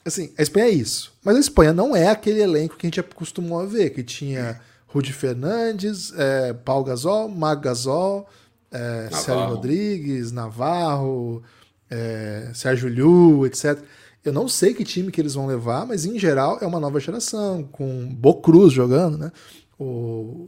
[0.03, 1.13] Assim, a Espanha é isso.
[1.23, 4.59] Mas a Espanha não é aquele elenco que a gente acostumou a ver, que tinha
[4.95, 8.25] Rudy Fernandes, é, Paul Gasol, Mag Gasol,
[8.71, 11.43] é, Sérgio Rodrigues, Navarro,
[11.89, 13.77] é, Sérgio Liu, etc.
[14.23, 16.97] Eu não sei que time que eles vão levar, mas em geral é uma nova
[17.01, 19.33] geração, com Bocruz jogando, né?
[19.77, 20.47] O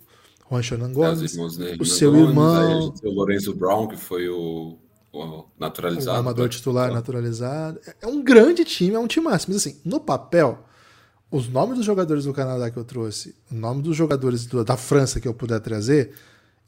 [0.49, 1.37] Juan Hernan Gomes,
[1.77, 2.93] o seu Gomes, irmão.
[3.03, 4.77] o Lorenzo Brown, que foi o,
[5.11, 6.15] o naturalizado.
[6.15, 7.81] O amador titular naturalizado.
[7.85, 9.53] É, é um grande time, é um time máximo.
[9.53, 10.63] Mas assim, no papel,
[11.29, 14.77] os nomes dos jogadores do Canadá que eu trouxe, o nome dos jogadores do, da
[14.77, 16.13] França que eu puder trazer,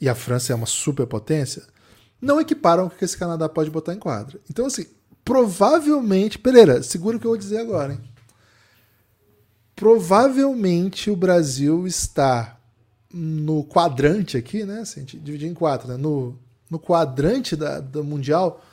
[0.02, 1.64] e a França é uma superpotência,
[2.22, 4.40] não equiparam o que esse Canadá pode botar em quadra.
[4.50, 4.86] Então, assim,
[5.24, 6.38] provavelmente.
[6.38, 8.00] Pereira, segura o que eu vou dizer agora, hein?
[9.76, 12.60] Provavelmente o Brasil está
[13.14, 14.84] no quadrante aqui, né?
[14.84, 15.96] Se a gente dividir em quatro, né?
[15.96, 16.38] No,
[16.70, 18.64] no quadrante da, do Mundial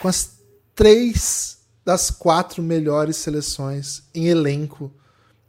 [0.00, 0.40] com as
[0.74, 1.59] três
[1.90, 4.92] das quatro melhores seleções em elenco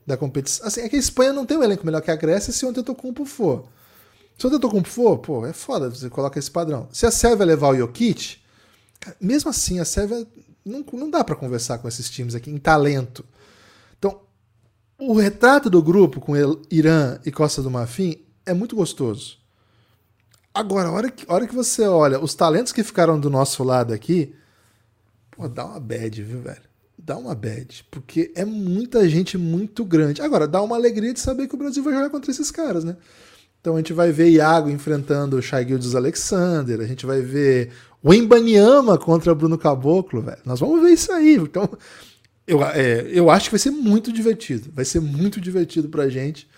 [0.08, 0.66] da competição.
[0.66, 2.70] Assim, é que a Espanha não tem um elenco melhor que a Grécia se o
[2.70, 3.66] Antetokounmpo for.
[4.36, 6.90] Se o Antetokounmpo for, pô, é foda você coloca esse padrão.
[6.92, 8.40] Se a Sérvia levar o Jokic,
[9.20, 10.26] mesmo assim, a Sérvia
[10.66, 13.24] não, não dá para conversar com esses times aqui em talento.
[14.00, 14.22] Então,
[14.98, 16.34] o retrato do grupo com
[16.72, 18.16] Irã e Costa do Marfim
[18.48, 19.38] é muito gostoso.
[20.52, 23.64] Agora, a hora que, a hora que você olha os talentos que ficaram do nosso
[23.64, 24.34] lado aqui,
[25.32, 26.62] Pô, dá uma bad, viu, velho?
[26.98, 27.86] Dá uma bad.
[27.89, 30.22] Porque é muita gente muito grande.
[30.22, 32.96] Agora, dá uma alegria de saber que o Brasil vai jogar contra esses caras, né?
[33.60, 37.72] Então a gente vai ver Iago enfrentando o Shai Gildes Alexander, a gente vai ver
[38.02, 40.39] o Embanyama contra Bruno Caboclo, velho.
[40.44, 41.36] Nós vamos ver isso aí.
[41.36, 41.70] Então,
[42.48, 44.70] eu, é, eu acho que vai ser muito divertido.
[44.74, 46.50] Vai ser muito divertido pra gente.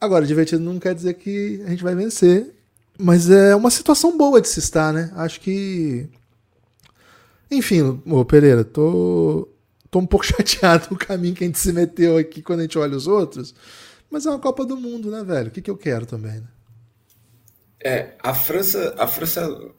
[0.00, 2.54] Agora, divertido não quer dizer que a gente vai vencer.
[2.96, 5.10] Mas é uma situação boa de se estar, né?
[5.16, 6.08] Acho que.
[7.54, 9.48] Enfim, ô Pereira, tô,
[9.90, 12.62] tô um pouco chateado com o caminho que a gente se meteu aqui quando a
[12.62, 13.54] gente olha os outros.
[14.10, 15.48] Mas é uma Copa do Mundo, né, velho?
[15.48, 16.48] O que, que eu quero também, né?
[17.82, 19.72] É, a França, a França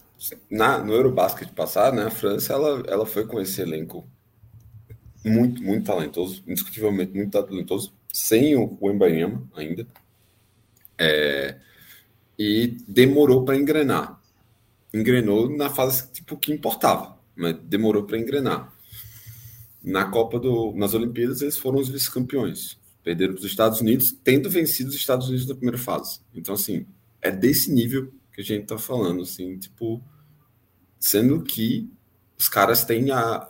[0.49, 4.07] na, no Eurobasket passado, né, a França ela, ela foi com esse elenco
[5.23, 9.87] muito, muito talentoso, indiscutivelmente muito talentoso, sem o, o Embanyama ainda.
[10.97, 11.57] É,
[12.37, 14.21] e demorou para engrenar.
[14.93, 18.73] Engrenou na fase tipo, que importava, mas demorou para engrenar.
[19.83, 22.77] Na Copa do, nas Olimpíadas, eles foram os vice-campeões.
[23.03, 26.21] Perderam para os Estados Unidos, tendo vencido os Estados Unidos na primeira fase.
[26.33, 26.87] Então, assim,
[27.21, 30.03] é desse nível que a gente está falando, assim, tipo,
[30.99, 31.89] sendo que
[32.37, 33.47] os caras têm a,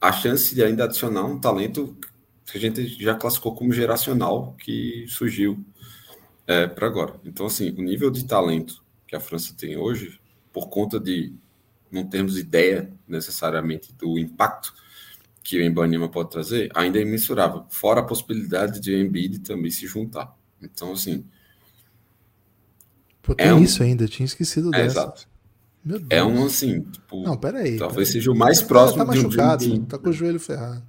[0.00, 1.96] a chance de ainda adicionar um talento
[2.44, 5.64] que a gente já classificou como geracional que surgiu
[6.46, 7.20] é, para agora.
[7.24, 10.20] Então, assim, o nível de talento que a França tem hoje,
[10.52, 11.34] por conta de
[11.90, 14.74] não termos ideia necessariamente do impacto
[15.42, 17.64] que o Embanima pode trazer, ainda é imensurável.
[17.68, 20.34] Fora a possibilidade de o Embiid também se juntar.
[20.60, 21.24] Então, assim.
[23.22, 23.62] Pô, tem é um...
[23.62, 25.00] isso ainda, tinha esquecido é, dessa.
[25.00, 25.28] Exato.
[26.10, 27.22] É um assim, tipo.
[27.22, 27.78] Não, peraí.
[27.78, 28.12] Talvez peraí.
[28.12, 30.82] seja o mais próximo tá de um Dream Tá com o joelho ferrado.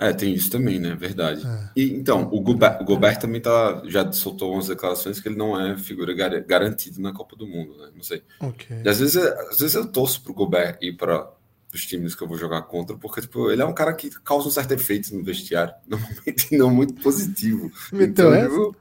[0.00, 0.96] É, tem isso também, né?
[0.98, 1.46] Verdade.
[1.46, 1.70] É.
[1.76, 5.60] E, então, o Gobert, o Gobert também tá, já soltou umas declarações que ele não
[5.60, 7.90] é figura gar garantida na Copa do Mundo, né?
[7.94, 8.22] Não sei.
[8.40, 8.80] Okay.
[8.82, 11.30] E às vezes, às vezes eu torço pro Gobert ir para
[11.74, 14.48] os times que eu vou jogar contra, porque tipo, ele é um cara que causa
[14.48, 17.70] um certo efeito no vestiário, normalmente não muito positivo.
[17.92, 18.46] Então, é.
[18.46, 18.74] Eu...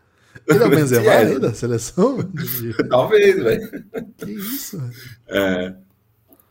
[0.47, 1.53] Ele é o Benzema é.
[1.53, 2.17] seleção?
[2.89, 3.85] Talvez, velho.
[4.17, 4.81] Que isso?
[5.27, 5.75] É.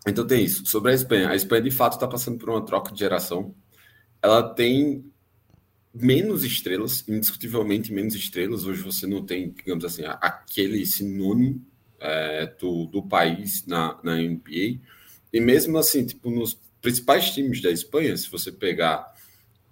[0.07, 0.67] Então tem isso.
[0.67, 1.31] Sobre a Espanha.
[1.31, 3.55] A Espanha, de fato, está passando por uma troca de geração
[4.23, 5.05] ela tem
[5.95, 8.65] menos estrelas, indiscutivelmente menos estrelas.
[8.65, 11.65] Hoje você não tem, digamos assim, aquele sinônimo
[12.01, 14.81] é, do, do país na, na NBA.
[15.33, 19.13] E mesmo assim, tipo, nos principais times da Espanha, se você pegar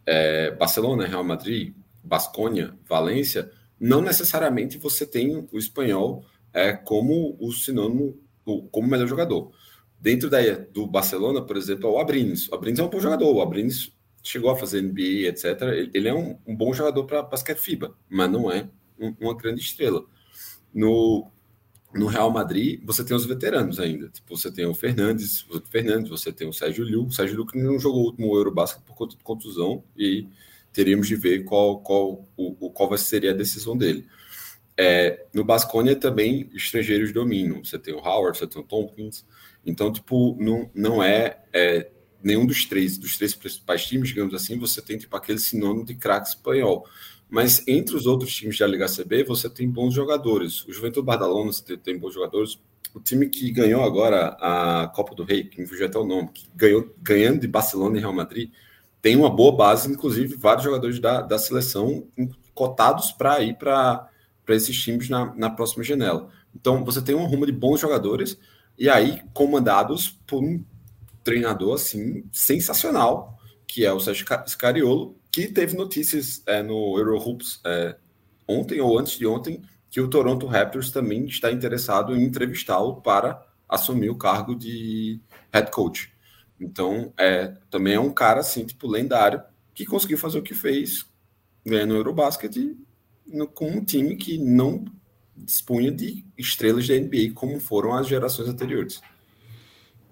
[0.05, 7.53] é, Barcelona, Real Madrid, Basconia, Valência, não necessariamente você tem o espanhol é, como o
[7.53, 8.19] sinônimo,
[8.71, 9.53] como melhor jogador.
[10.01, 10.39] Dentro da,
[10.73, 12.49] do Barcelona, por exemplo, é o Abrines.
[12.49, 13.35] O Abrines é um bom jogador.
[13.35, 13.93] O Abrines
[14.27, 15.63] chegou a fazer NBA, etc.
[15.95, 19.61] Ele é um, um bom jogador para basquete FIBA, mas não é um, uma grande
[19.61, 20.05] estrela.
[20.75, 21.31] No,
[21.95, 24.09] no Real Madrid, você tem os veteranos ainda.
[24.09, 27.05] Tipo, você tem o Fernandes, o Fernandes, você tem o Sérgio Liu.
[27.05, 30.27] O Sérgio Liu que não jogou o último Eurobasket por conta de contusão e
[30.73, 34.07] teríamos de ver qual, qual, o, qual seria a decisão dele.
[34.77, 37.65] É, no Basconia também estrangeiros dominam.
[37.65, 39.25] Você tem o Howard, você tem o Tompkins.
[39.65, 41.91] Então, tipo, não, não é, é
[42.23, 45.95] nenhum dos três, dos três principais times, digamos assim, você tem tipo aquele sinônimo de
[45.95, 46.87] craque espanhol.
[47.29, 50.65] Mas entre os outros times da Liga CB, você tem bons jogadores.
[50.67, 51.51] O Juventude Badalona
[51.83, 52.59] tem, bons jogadores.
[52.95, 56.31] O time que ganhou agora a Copa do Rei, que me fugiu até o nome,
[56.33, 58.51] que ganhou ganhando de Barcelona e Real Madrid,
[59.03, 62.07] tem uma boa base, inclusive vários jogadores da, da seleção
[62.55, 64.09] cotados para ir para
[64.49, 66.31] esses times na, na próxima janela.
[66.55, 68.39] Então você tem um rumo de bons jogadores
[68.79, 70.65] e aí comandados por um
[71.27, 73.37] treinador assim sensacional,
[73.67, 77.97] que é o Sérgio Scariolo, que teve notícias é, no Eurohoops é,
[78.47, 79.61] ontem ou antes de ontem
[79.91, 85.21] que o Toronto Raptors também está interessado em entrevistá-lo para assumir o cargo de
[85.53, 86.13] head coach.
[86.61, 89.43] Então, é, também é um cara assim, tipo, lendário,
[89.75, 91.07] que conseguiu fazer o que fez,
[91.65, 92.77] ganhando o Eurobasket
[93.27, 94.85] no, com um time que não
[95.37, 99.03] dispunha de estrelas da NBA como foram as gerações anteriores.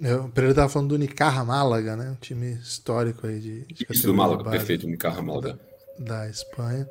[0.01, 2.11] Eu, o Pereira estava falando do Unicarra Málaga, né?
[2.11, 3.65] Um time histórico aí de.
[3.67, 5.59] de Isso do Málaga, perfeito, Unicarra Málaga.
[5.99, 6.89] Da, da, Espanha.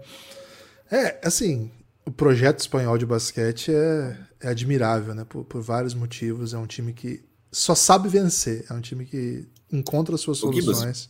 [0.90, 1.72] É, assim,
[2.06, 5.26] o projeto espanhol de basquete é, é admirável, né?
[5.26, 6.54] Por, por, vários motivos.
[6.54, 8.66] É um time que só sabe vencer.
[8.70, 11.10] É um time que encontra suas soluções.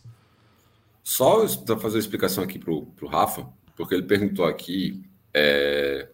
[1.03, 6.07] Só para fazer uma explicação aqui pro, pro Rafa, porque ele perguntou aqui é,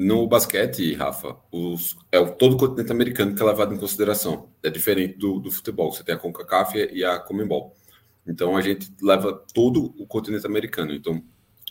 [0.00, 4.48] no basquete, Rafa, os, é todo o continente americano que é levado em consideração.
[4.62, 5.90] É diferente do, do futebol.
[5.90, 7.74] Você tem a CONCACAF e a Comembol.
[8.24, 10.94] Então a gente leva todo o continente americano.
[10.94, 11.20] Então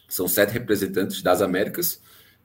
[0.09, 2.01] são sete representantes das Américas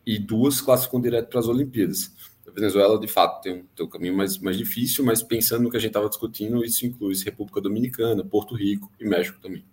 [0.06, 2.12] e duas classificam direto para as Olimpíadas.
[2.46, 5.70] A Venezuela, de fato, tem um, tem um caminho mais, mais difícil, mas pensando no
[5.70, 9.64] que a gente estava discutindo, isso inclui República Dominicana, Porto Rico e México também.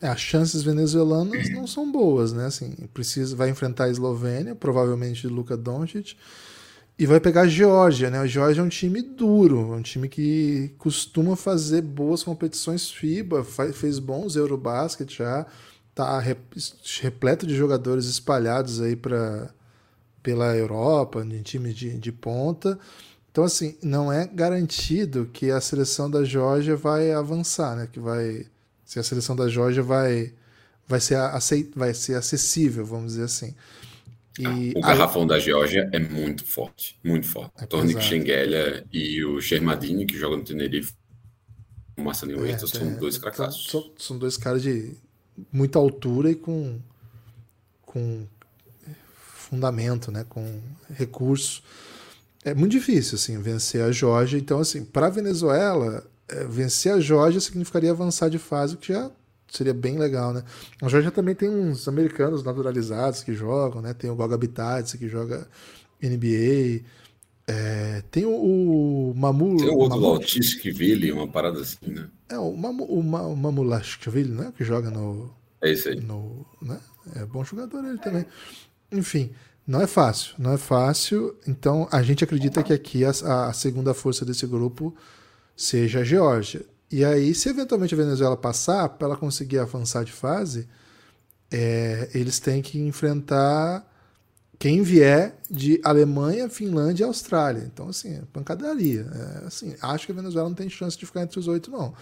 [0.00, 2.46] É, as chances venezuelanas não são boas, né?
[2.46, 6.16] Assim, precisa, vai enfrentar a Eslovênia, provavelmente Luka Doncic,
[6.98, 8.18] E vai pegar a Geórgia, né?
[8.18, 13.44] A Geórgia é um time duro, é um time que costuma fazer boas competições FIBA,
[13.74, 15.46] fez bons Eurobasket já,
[15.94, 16.18] tá
[17.00, 19.50] repleto de jogadores espalhados aí para
[20.22, 22.78] pela Europa, em times de, de ponta.
[23.30, 27.88] Então, assim, não é garantido que a seleção da Geórgia vai avançar, né?
[27.92, 28.46] Que vai.
[28.86, 30.32] Se a seleção da Geórgia vai,
[30.88, 33.54] vai, ser, aceit, vai ser acessível, vamos dizer assim.
[34.38, 37.52] E o garrafão da Geórgia é muito forte, muito forte.
[37.58, 40.92] É Tornik Schengelia e o Shermadini, que joga no Tenerife,
[41.96, 43.70] o Marcelinho é, são é, dois cracassos.
[43.70, 44.94] São, são, dois caras de
[45.50, 46.78] muita altura e com,
[47.82, 48.26] com
[49.34, 50.60] fundamento, né, com
[50.90, 51.62] recurso.
[52.44, 54.36] É muito difícil assim vencer a Geórgia.
[54.38, 56.06] Então, assim, para a Venezuela,
[56.48, 59.10] vencer a Geórgia significaria avançar de fase, o que já
[59.48, 60.42] seria bem legal, né?
[60.82, 63.94] A Georgia também tem uns americanos naturalizados que jogam, né?
[63.94, 65.46] Tem o Goga Bitadze que joga
[66.02, 66.84] NBA.
[67.48, 69.56] É, tem o, o Mamu.
[69.56, 70.18] Tem o outro Mamu,
[71.12, 72.08] uma parada assim, né?
[72.28, 74.52] É, o Mamu, o Mamu Lashkvili, né?
[74.56, 75.32] Que joga no.
[75.62, 76.00] É isso aí.
[76.00, 76.80] No, né?
[77.14, 78.26] É bom jogador ele também.
[78.90, 79.30] Enfim,
[79.66, 80.34] não é fácil.
[80.38, 81.36] Não é fácil.
[81.46, 83.10] Então a gente acredita que aqui a,
[83.46, 84.94] a segunda força desse grupo
[85.56, 86.64] seja a Geórgia.
[86.90, 90.68] E aí, se eventualmente a Venezuela passar, para ela conseguir avançar de fase,
[91.50, 93.84] é, eles têm que enfrentar
[94.58, 97.68] quem vier de Alemanha, Finlândia e Austrália.
[97.72, 99.06] Então, assim, é pancadaria.
[99.12, 101.94] É, assim, acho que a Venezuela não tem chance de ficar entre os oito, não.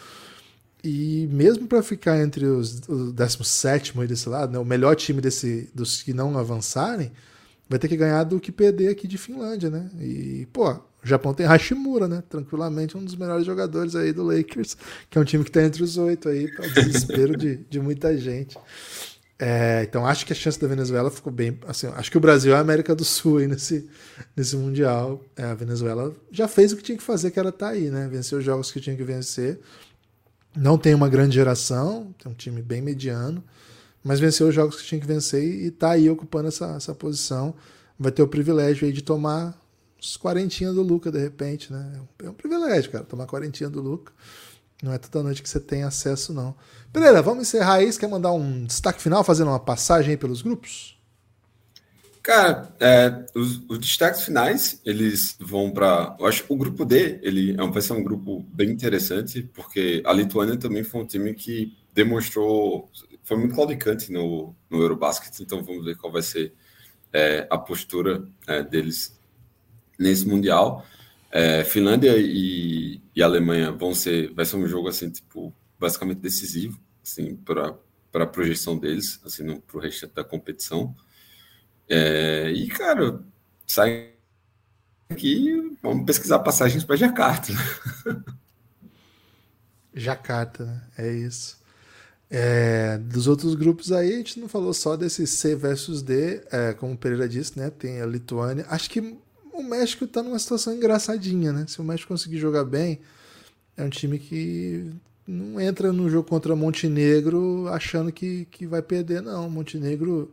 [0.83, 5.21] E mesmo para ficar entre os, o 17 aí desse lado, né, o melhor time
[5.21, 7.11] desse, dos que não avançarem,
[7.69, 9.91] vai ter que ganhar do que perder aqui de Finlândia, né?
[9.99, 12.23] E, pô, o Japão tem Hashimura, né?
[12.29, 14.77] Tranquilamente um dos melhores jogadores aí do Lakers,
[15.11, 18.17] que é um time que está entre os oito aí, para desespero de, de muita
[18.17, 18.57] gente.
[19.39, 21.59] É, então acho que a chance da Venezuela ficou bem.
[21.67, 23.89] Assim, acho que o Brasil é a América do Sul aí nesse,
[24.37, 25.21] nesse Mundial.
[25.37, 27.91] É, a Venezuela já fez o que tinha que fazer, que era estar tá aí,
[27.91, 28.09] né?
[28.09, 29.61] Venceu os jogos que tinha que vencer.
[30.57, 33.43] Não tem uma grande geração, tem um time bem mediano,
[34.05, 37.55] mas venceu os jogos que tinha que vencer e está aí ocupando essa, essa posição.
[37.99, 39.59] Vai ter o privilégio aí de tomar
[40.05, 42.01] uns quarentinha do Luca, de repente, né?
[42.23, 44.13] É um privilégio, cara, tomar quarentinha do Luca.
[44.83, 46.55] Não é toda noite que você tem acesso, não.
[46.93, 47.81] Pereira, vamos encerrar.
[47.81, 50.99] Você quer mandar um destaque final, fazendo uma passagem aí pelos grupos?
[52.23, 56.17] Cara, é, os, os, destaques finais, eles vão para...
[56.19, 60.03] Eu acho que o grupo D, ele é, vai ser um grupo bem interessante, porque
[60.07, 62.91] a Lituânia também foi um time que demonstrou...
[63.23, 66.53] Foi muito claudicante no, no Eurobasket, então vamos ver qual vai ser
[67.13, 69.19] é, a postura é, deles
[69.99, 70.85] nesse mundial.
[71.31, 76.79] É, Finlândia e, e, Alemanha vão ser, vai ser um jogo assim tipo basicamente decisivo,
[77.03, 77.75] assim para
[78.15, 80.95] a projeção deles, assim para o resto da competição.
[81.89, 83.21] É, e cara,
[83.67, 84.13] sai
[85.11, 87.53] aqui, vamos pesquisar passagens para Jacarta.
[89.93, 90.83] Jacarta, né?
[90.99, 91.63] É isso.
[92.31, 96.73] É, dos outros grupos aí, a gente não falou só desse C versus D, é,
[96.73, 97.71] como o Pereira disse, né?
[97.71, 98.67] Tem a Lituânia.
[98.69, 99.17] Acho que
[99.55, 101.65] o México está numa situação engraçadinha, né?
[101.69, 103.01] Se o México conseguir jogar bem,
[103.77, 104.91] é um time que
[105.27, 109.49] não entra no jogo contra Montenegro achando que, que vai perder, não.
[109.49, 110.31] Montenegro,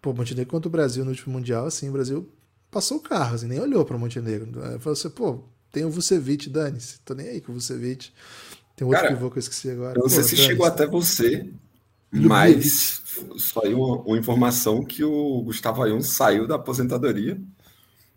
[0.00, 2.28] pô, Montenegro contra o Brasil no último Mundial, assim, o Brasil
[2.70, 4.48] passou o carro, assim, nem olhou para Montenegro.
[4.80, 5.40] Falou assim, pô,
[5.70, 8.10] tem o Vucevic, dane-se, tô nem aí com o Vucevic.
[8.74, 9.98] Tem outro Cara, pivô que eu esqueci agora.
[9.98, 11.48] Eu não sei se chegou até você,
[12.10, 13.02] mas
[13.38, 17.40] saiu uma, uma, informação que o Gustavo Ayun saiu da aposentadoria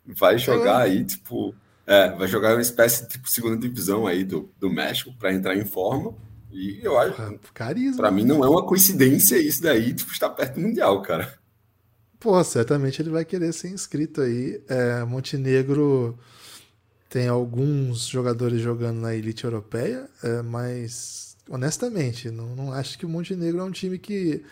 [0.07, 1.53] vai jogar aí, tipo,
[1.85, 5.55] é, vai jogar uma espécie de tipo, segunda divisão aí do, do México para entrar
[5.55, 6.13] em forma.
[6.51, 7.97] E eu acho, Carisma.
[7.97, 11.37] Para mim não é uma coincidência isso daí, tipo, estar perto do mundial, cara.
[12.19, 14.61] Pô, certamente ele vai querer ser inscrito aí.
[14.67, 16.17] É, Montenegro
[17.09, 23.09] tem alguns jogadores jogando na elite europeia, é, mas honestamente, não, não acho que o
[23.09, 24.43] Montenegro é um time que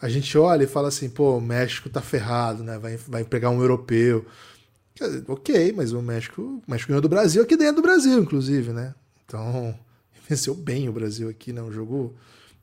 [0.00, 2.78] a gente olha e fala assim, pô, o México tá ferrado, né?
[2.78, 4.26] Vai, vai pegar um europeu.
[5.28, 8.94] Ok, mas o México, o México ganhou do Brasil aqui dentro do Brasil, inclusive, né?
[9.24, 9.74] Então,
[10.28, 11.62] venceu bem o Brasil aqui, né?
[11.62, 12.14] Um jogo.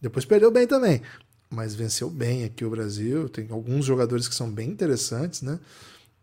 [0.02, 1.02] Depois perdeu bem também.
[1.50, 3.30] Mas venceu bem aqui o Brasil.
[3.30, 5.60] Tem alguns jogadores que são bem interessantes, né?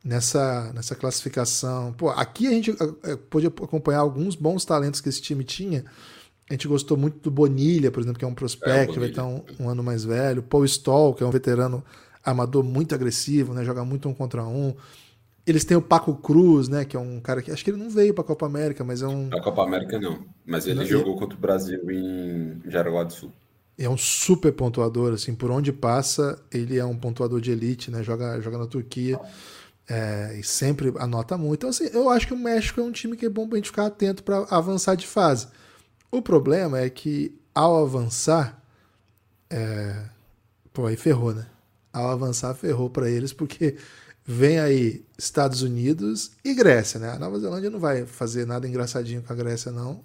[0.03, 1.93] Nessa, nessa classificação.
[1.93, 2.75] Pô, aqui a gente
[3.29, 5.85] pôde acompanhar alguns bons talentos que esse time tinha.
[6.51, 9.25] A gente gostou muito do Bonilha, por exemplo, que é um prospect, é, vai estar
[9.25, 10.43] um, um, ano mais velho.
[10.43, 11.85] Paul Stoll, que é um veterano
[12.25, 13.65] amador muito agressivo, né?
[13.65, 14.75] Joga muito um contra um.
[15.51, 16.85] Eles têm o Paco Cruz, né?
[16.85, 17.51] Que é um cara que.
[17.51, 19.29] Acho que ele não veio para a Copa América, mas é um.
[19.33, 20.25] A Copa América não.
[20.47, 23.33] Mas ele não, jogou contra o Brasil em Jaraguá do Sul.
[23.77, 28.01] É um super pontuador, assim, por onde passa, ele é um pontuador de elite, né?
[28.05, 29.19] Joga, joga na Turquia.
[29.89, 31.61] É, e sempre anota muito.
[31.61, 33.71] Então, assim, eu acho que o México é um time que é bom pra gente
[33.71, 35.49] ficar atento para avançar de fase.
[36.13, 38.63] O problema é que ao avançar,
[39.51, 40.05] é...
[40.73, 41.47] pô, aí ferrou, né?
[41.93, 43.77] Ao avançar, ferrou para eles, porque
[44.31, 47.11] vem aí Estados Unidos e Grécia, né?
[47.11, 50.05] A Nova Zelândia não vai fazer nada engraçadinho com a Grécia, não.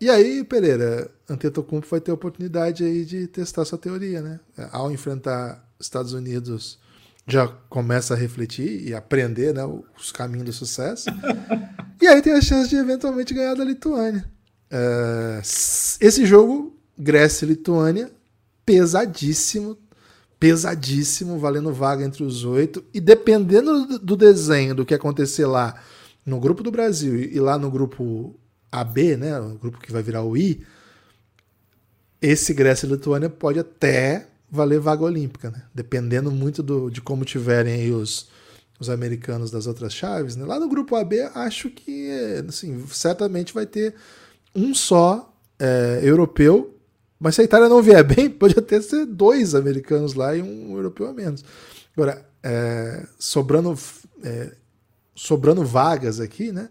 [0.00, 4.40] E aí, Pereira, Antetokounmpo vai ter oportunidade aí de testar sua teoria, né?
[4.72, 6.78] Ao enfrentar Estados Unidos
[7.26, 9.62] já começa a refletir e aprender né,
[9.96, 11.08] os caminhos do sucesso.
[12.00, 14.28] e aí tem a chance de eventualmente ganhar da Lituânia.
[14.72, 15.40] Uh,
[16.00, 18.10] esse jogo, Grécia e Lituânia,
[18.64, 19.76] pesadíssimo,
[20.38, 22.84] pesadíssimo, valendo vaga entre os oito.
[22.92, 25.74] E dependendo do desenho do que acontecer lá
[26.24, 28.34] no grupo do Brasil e lá no grupo
[28.70, 30.64] AB, né, o grupo que vai virar o I,
[32.20, 35.62] esse Grécia e Lituânia pode até valer vaga olímpica, né?
[35.74, 38.28] Dependendo muito do, de como tiverem aí os,
[38.80, 40.44] os americanos das outras chaves, né?
[40.44, 42.10] Lá no grupo AB, acho que
[42.48, 43.94] assim, certamente vai ter
[44.54, 46.77] um só é, europeu,
[47.18, 50.76] mas se a Itália não vier bem, pode até ser dois americanos lá e um
[50.76, 51.44] europeu a menos.
[51.96, 53.76] Agora, é, sobrando,
[54.22, 54.54] é,
[55.14, 56.68] sobrando vagas aqui, né?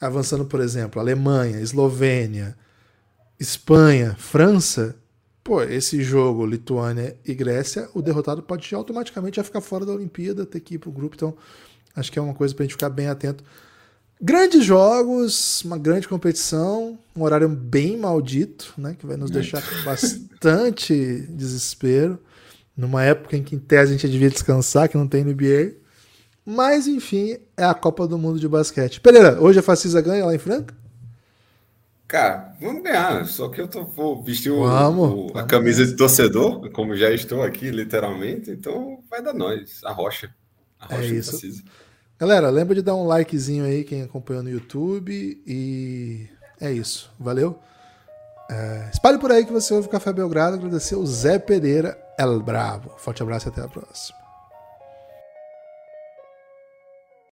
[0.00, 2.56] Avançando, por exemplo, Alemanha, Eslovênia,
[3.38, 4.96] Espanha, França,
[5.44, 10.46] pô, esse jogo, Lituânia e Grécia, o derrotado pode automaticamente já ficar fora da Olimpíada,
[10.46, 11.14] ter que ir pro grupo.
[11.14, 11.36] Então,
[11.94, 13.44] acho que é uma coisa pra gente ficar bem atento.
[14.24, 18.94] Grandes jogos, uma grande competição, um horário bem maldito, né?
[18.96, 22.20] Que vai nos deixar com bastante desespero.
[22.76, 25.72] Numa época em que, em tese, a gente devia descansar, que não tem NBA.
[26.46, 29.00] Mas, enfim, é a Copa do Mundo de basquete.
[29.00, 30.72] Pereira, hoje a Facisa ganha lá em Franca?
[32.06, 33.26] Cara, vamos ganhar.
[33.26, 37.10] Só que eu tô, vou vestir o, vamos, o, a camisa de torcedor, como já
[37.10, 38.52] estou aqui, literalmente.
[38.52, 40.32] Então vai dar nós, a rocha.
[40.78, 41.30] A é rocha é isso.
[41.30, 41.62] Precisa.
[42.22, 45.42] Galera, lembra de dar um likezinho aí quem acompanhou no YouTube.
[45.44, 46.28] E
[46.60, 47.10] é isso.
[47.18, 47.58] Valeu.
[48.48, 50.54] É, espalhe por aí que você ouve o Café Belgrado.
[50.54, 52.92] Agradecer o Zé Pereira El Bravo.
[52.96, 54.21] Forte abraço e até a próxima.